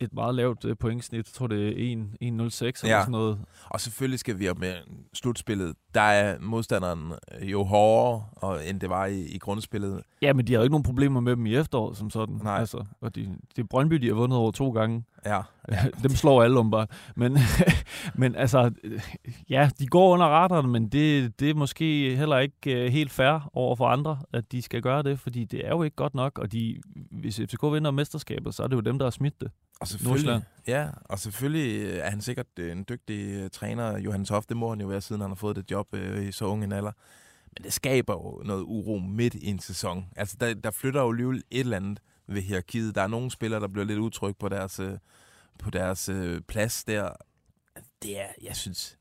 et 0.00 0.12
meget 0.12 0.34
lavt 0.34 0.64
øh, 0.64 0.76
pointsnit. 0.76 1.26
Jeg 1.26 1.34
tror, 1.34 1.46
det 1.46 1.68
er 1.68 1.72
1, 1.76 1.98
1.06 1.98 2.20
eller 2.22 2.96
Ja. 2.96 3.00
sådan 3.00 3.10
noget. 3.12 3.38
Og 3.64 3.80
selvfølgelig 3.80 4.18
skal 4.18 4.38
vi 4.38 4.48
op 4.48 4.58
med 4.58 4.74
slutspillet. 5.14 5.74
Der 5.94 6.00
er 6.00 6.38
modstanderen 6.40 7.12
jo 7.42 7.64
hårdere, 7.64 8.24
og, 8.36 8.68
end 8.68 8.80
det 8.80 8.90
var 8.90 9.06
i, 9.06 9.20
i 9.22 9.38
grundspillet. 9.38 10.02
Ja, 10.22 10.32
men 10.32 10.46
de 10.46 10.52
har 10.52 10.58
jo 10.58 10.62
ikke 10.62 10.72
nogen 10.72 10.82
problemer 10.82 11.20
med 11.20 11.36
dem 11.36 11.46
i 11.46 11.54
efteråret 11.56 11.96
som 11.96 12.10
sådan. 12.10 12.40
Nej. 12.42 12.58
Altså, 12.58 12.84
og 13.00 13.14
de, 13.14 13.28
de 13.56 13.64
Brøndby, 13.64 13.94
de 13.94 14.06
har 14.06 14.14
vundet 14.14 14.38
over 14.38 14.50
to 14.50 14.70
gange. 14.70 15.04
Ja, 15.26 15.40
Dem 16.02 16.10
slår 16.10 16.42
alle 16.42 16.58
om 16.58 16.70
bare. 16.70 16.86
Men, 17.16 17.38
men 18.14 18.34
altså, 18.34 18.70
ja, 19.48 19.70
de 19.78 19.86
går 19.86 20.12
under 20.12 20.26
radaren, 20.26 20.70
men 20.70 20.88
det, 20.88 21.40
det 21.40 21.50
er 21.50 21.54
måske 21.54 22.16
heller 22.16 22.38
ikke 22.38 22.84
øh, 22.84 22.92
helt 22.92 23.12
fair 23.12 23.50
over 23.52 23.76
for 23.76 23.88
andre, 23.88 24.18
at 24.32 24.52
de 24.52 24.62
skal 24.62 24.82
gøre 24.82 25.02
det, 25.02 25.20
fordi 25.20 25.44
det 25.44 25.66
er 25.66 25.70
jo 25.70 25.82
ikke 25.82 25.96
godt 25.96 26.14
nok, 26.14 26.38
og 26.38 26.52
de, 26.52 26.80
hvis 27.10 27.36
FCK 27.36 27.62
vinder 27.62 27.90
mesterskabet, 27.90 28.54
så 28.54 28.62
er 28.62 28.66
det 28.66 28.76
jo 28.76 28.80
dem, 28.80 28.98
der 28.98 29.06
har 29.06 29.10
smidt 29.10 29.40
det. 29.40 29.50
og 29.80 29.88
selvfølgelig, 29.88 30.26
Nordsjælland. 30.26 30.42
ja, 30.66 30.88
og 31.04 31.18
selvfølgelig 31.18 31.82
øh, 31.82 31.98
er 31.98 32.10
han 32.10 32.20
sikkert 32.20 32.46
øh, 32.58 32.72
en 32.72 32.84
dygtig 32.88 33.52
træner, 33.52 33.98
Johannes 33.98 34.28
Hoff. 34.28 34.46
Det 34.46 34.56
må 34.56 34.68
han 34.68 34.80
jo 34.80 34.86
være, 34.86 35.00
siden 35.00 35.20
han 35.20 35.30
har 35.30 35.34
fået 35.36 35.56
det 35.56 35.70
job 35.70 35.86
øh, 35.92 36.28
i 36.28 36.32
så 36.32 36.44
ung 36.44 36.64
en 36.64 36.72
alder. 36.72 36.92
Men 37.56 37.64
det 37.64 37.72
skaber 37.72 38.12
jo 38.12 38.42
noget 38.44 38.62
uro 38.62 38.98
midt 38.98 39.34
i 39.34 39.46
en 39.46 39.58
sæson. 39.58 40.06
Altså, 40.16 40.36
der, 40.40 40.54
der 40.54 40.70
flytter 40.70 41.00
jo 41.00 41.10
alligevel 41.10 41.42
et 41.50 41.60
eller 41.60 41.76
andet 41.76 42.00
ved 42.28 42.42
hierarkiet. 42.42 42.94
Der 42.94 43.02
er 43.02 43.06
nogle 43.06 43.30
spillere, 43.30 43.60
der 43.60 43.68
bliver 43.68 43.84
lidt 43.84 43.98
utryg 43.98 44.36
på 44.36 44.48
deres, 44.48 44.80
øh, 44.80 44.98
på 45.58 45.70
deres 45.70 46.08
øh, 46.08 46.40
plads 46.40 46.84
der. 46.84 47.10
Det 48.02 48.20
er, 48.20 48.28
jeg 48.42 48.56
synes, 48.56 48.98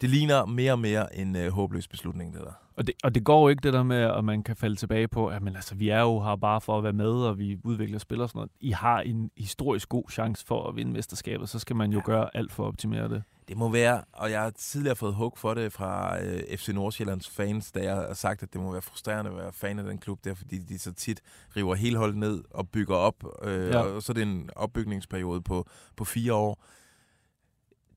det 0.00 0.10
ligner 0.10 0.44
mere 0.44 0.72
og 0.72 0.78
mere 0.78 1.16
en 1.16 1.36
øh, 1.36 1.52
håbløs 1.52 1.88
beslutning, 1.88 2.34
det 2.34 2.40
der. 2.40 2.52
Og 2.80 2.86
det, 2.86 2.94
og 3.04 3.14
det 3.14 3.24
går 3.24 3.40
jo 3.42 3.48
ikke 3.48 3.60
det 3.60 3.72
der 3.72 3.82
med, 3.82 3.96
at 3.96 4.24
man 4.24 4.42
kan 4.42 4.56
falde 4.56 4.76
tilbage 4.76 5.08
på, 5.08 5.26
at 5.28 5.42
men, 5.42 5.56
altså, 5.56 5.74
vi 5.74 5.88
er 5.88 6.00
jo 6.00 6.20
her 6.22 6.36
bare 6.36 6.60
for 6.60 6.78
at 6.78 6.84
være 6.84 6.92
med, 6.92 7.10
og 7.12 7.38
vi 7.38 7.58
udvikler 7.64 7.98
spil 7.98 8.20
og 8.20 8.28
sådan 8.28 8.38
noget. 8.38 8.50
I 8.60 8.70
har 8.70 9.00
en 9.00 9.30
historisk 9.36 9.88
god 9.88 10.04
chance 10.10 10.46
for 10.46 10.68
at 10.68 10.76
vinde 10.76 10.92
mesterskabet, 10.92 11.48
så 11.48 11.58
skal 11.58 11.76
man 11.76 11.92
jo 11.92 11.98
Ja. 11.98 12.02
gøre 12.04 12.36
alt 12.36 12.52
for 12.52 12.62
at 12.64 12.68
optimere 12.68 13.08
det. 13.08 13.22
Det 13.48 13.56
må 13.56 13.68
være, 13.68 14.02
og 14.12 14.30
jeg 14.30 14.40
har 14.42 14.50
tidligere 14.50 14.96
fået 14.96 15.14
hug 15.14 15.38
for 15.38 15.54
det 15.54 15.72
fra 15.72 16.20
øh, 16.24 16.56
FC 16.56 16.68
Nordsjællands 16.68 17.30
fans, 17.30 17.72
da 17.72 17.82
jeg 17.84 17.94
har 17.96 18.14
sagt, 18.14 18.42
at 18.42 18.52
det 18.52 18.60
må 18.60 18.72
være 18.72 18.82
frustrerende 18.82 19.30
at 19.30 19.36
være 19.36 19.52
fan 19.52 19.78
af 19.78 19.84
den 19.84 19.98
klub 19.98 20.24
der, 20.24 20.34
fordi 20.34 20.58
de 20.58 20.78
så 20.78 20.92
tit 20.92 21.20
river 21.56 21.74
hele 21.74 21.96
holdet 21.98 22.16
ned 22.16 22.44
og 22.50 22.68
bygger 22.68 22.96
op, 22.96 23.24
øh, 23.42 23.68
Ja. 23.68 23.80
og 23.80 24.02
så 24.02 24.12
er 24.12 24.14
det 24.14 24.22
en 24.22 24.50
opbygningsperiode 24.56 25.40
på, 25.42 25.66
på 25.96 26.04
fire 26.04 26.34
år. 26.34 26.62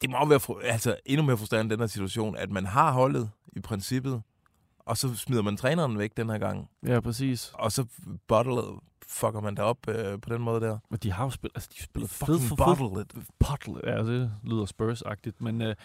Det 0.01 0.09
må 0.09 0.25
være 0.25 0.63
altså, 0.63 0.95
endnu 1.05 1.25
mere 1.25 1.37
frustrerende 1.37 1.71
den 1.71 1.79
her 1.79 1.87
situation, 1.87 2.35
at 2.37 2.51
man 2.51 2.65
har 2.65 2.91
holdet 2.91 3.29
i 3.55 3.59
princippet, 3.59 4.21
og 4.85 4.97
så 4.97 5.15
smider 5.15 5.41
man 5.41 5.57
træneren 5.57 5.97
væk 5.97 6.17
den 6.17 6.29
her 6.29 6.37
gang, 6.37 6.69
Ja, 6.87 6.99
præcis. 6.99 7.51
og 7.53 7.71
så 7.71 7.85
bottle, 8.27 8.61
fucker 9.07 9.39
man 9.41 9.55
det 9.55 9.63
op 9.63 9.77
øh, 9.87 10.21
på 10.21 10.29
den 10.33 10.41
måde 10.41 10.61
der. 10.61 10.77
Og 10.91 11.03
de 11.03 11.11
har 11.11 11.23
jo 11.23 11.29
spillet, 11.29 11.55
altså 11.55 11.69
de 11.73 11.79
har 11.79 11.83
spillet 11.83 12.09
Fucking 12.09 12.39
fed 12.39 12.47
for 12.47 12.55
bottle 12.55 13.01
it. 13.01 13.13
Bottle, 13.39 13.91
ja, 13.91 14.03
det 14.03 14.31
lyder 14.43 14.65
Spurs-agtigt, 14.65 15.35
men 15.39 15.61
øh, 15.61 15.75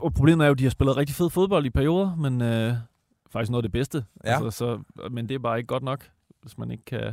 og 0.00 0.14
problemet 0.14 0.44
er 0.44 0.48
jo, 0.48 0.52
at 0.52 0.58
de 0.58 0.62
har 0.64 0.70
spillet 0.70 0.96
rigtig 0.96 1.16
fed 1.16 1.30
fodbold 1.30 1.66
i 1.66 1.70
perioder, 1.70 2.14
men 2.16 2.42
øh, 2.42 2.74
faktisk 3.30 3.50
noget 3.50 3.64
af 3.64 3.68
det 3.68 3.72
bedste. 3.72 4.04
Ja. 4.24 4.44
Altså, 4.44 4.50
så, 4.50 4.82
men 5.10 5.28
det 5.28 5.34
er 5.34 5.38
bare 5.38 5.58
ikke 5.58 5.66
godt 5.68 5.82
nok, 5.82 6.10
hvis 6.42 6.58
man 6.58 6.70
ikke 6.70 6.84
kan 6.84 7.12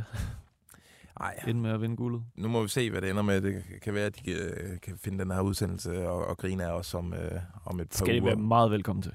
Ej, 1.20 1.34
ende 1.48 1.60
med 1.60 1.70
at 1.70 1.80
vinde 1.80 1.96
guldet. 1.96 2.22
nu 2.36 2.48
må 2.48 2.62
vi 2.62 2.68
se, 2.68 2.90
hvad 2.90 3.00
det 3.00 3.10
ender 3.10 3.22
med. 3.22 3.40
Det 3.40 3.62
kan 3.82 3.94
være, 3.94 4.06
at 4.06 4.16
de 4.24 4.30
øh, 4.30 4.80
kan 4.80 4.98
finde 4.98 5.18
den 5.24 5.30
her 5.30 5.40
udsendelse 5.40 6.08
og, 6.08 6.26
og 6.26 6.38
grine 6.38 6.64
af 6.64 6.70
os 6.72 6.94
om, 6.94 7.14
øh, 7.14 7.40
om 7.64 7.80
et 7.80 7.88
par 7.88 7.96
Skal 7.96 8.16
I 8.16 8.20
uger. 8.20 8.30
være 8.30 8.36
meget 8.40 8.70
velkommen 8.70 9.02
til. 9.02 9.12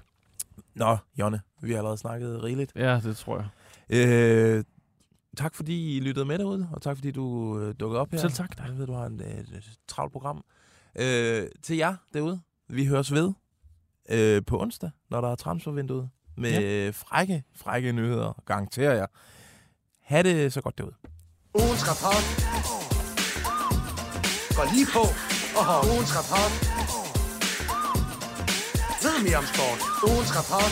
Nå, 0.80 0.98
Jonne, 1.20 1.42
vi 1.62 1.72
har 1.72 1.78
allerede 1.78 1.98
snakket 1.98 2.44
rigeligt. 2.44 2.72
Ja, 2.76 3.00
det 3.04 3.18
tror 3.18 3.38
jeg. 3.38 3.48
Øh, 3.90 4.64
tak 5.38 5.56
fordi 5.56 5.98
I 5.98 6.00
lyttede 6.00 6.26
med 6.26 6.38
derude, 6.38 6.70
og 6.74 6.82
tak 6.82 6.98
fordi 6.98 7.12
du 7.12 7.60
øh, 7.60 7.76
dukkede 7.80 8.02
op 8.02 8.12
her. 8.12 8.20
Selv 8.20 8.32
tak 8.32 8.58
dig. 8.58 8.66
Jeg 8.68 8.78
ved, 8.78 8.88
du 8.88 8.94
har 8.94 9.06
en, 9.06 9.20
et, 9.20 9.50
et 9.58 9.78
travlt 9.88 10.12
program. 10.12 10.44
Øh, 11.00 11.48
til 11.64 11.78
jer 11.78 11.96
derude, 12.14 12.42
vi 12.70 12.86
høres 12.86 13.14
ved 13.14 13.34
øh, 14.10 14.42
på 14.48 14.62
onsdag, 14.62 14.92
når 15.10 15.22
der 15.22 15.32
er 15.32 15.36
transfervinduet, 15.36 16.10
med 16.38 16.52
ja. 16.52 16.90
frække, 16.90 17.44
frække 17.56 17.92
nyheder, 17.92 18.44
garanterer 18.46 18.94
jeg. 18.94 19.08
Ha' 20.02 20.22
det 20.22 20.54
så 20.54 20.62
godt 20.62 20.78
derude. 20.78 20.96
Ugens 21.54 21.84
rapport 21.90 22.26
går 24.56 24.74
lige 24.74 24.88
på 24.94 25.04
og 25.60 25.66
har 25.66 25.94
ugens 25.94 26.12
rapport. 26.18 26.79
Ved 29.20 29.26
mere 29.26 29.38
om 29.38 29.46
sport. 29.46 29.80
Ugens 30.10 30.32
rapport 30.38 30.72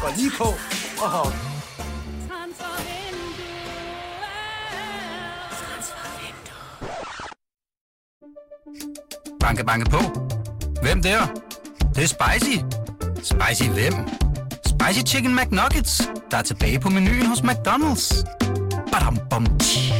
går 0.00 0.16
lige 0.16 0.30
på 0.38 0.44
og 1.04 1.10
hop. 1.10 1.32
Banke, 9.40 9.64
banke 9.64 9.90
på. 9.90 10.00
Hvem 10.82 11.02
der? 11.02 11.26
Det, 11.26 11.96
det 11.96 12.04
er 12.04 12.08
spicy. 12.08 12.58
Spicy 13.22 13.70
hvem? 13.70 13.94
Spicy 14.66 15.00
Chicken 15.06 15.36
McNuggets, 15.36 16.10
der 16.30 16.36
er 16.36 16.42
tilbage 16.42 16.80
på 16.80 16.88
menuen 16.88 17.26
hos 17.26 17.40
McDonald's. 17.40 18.24
Badum, 18.92 19.18
bom, 19.30 19.58
tji. 19.58 19.91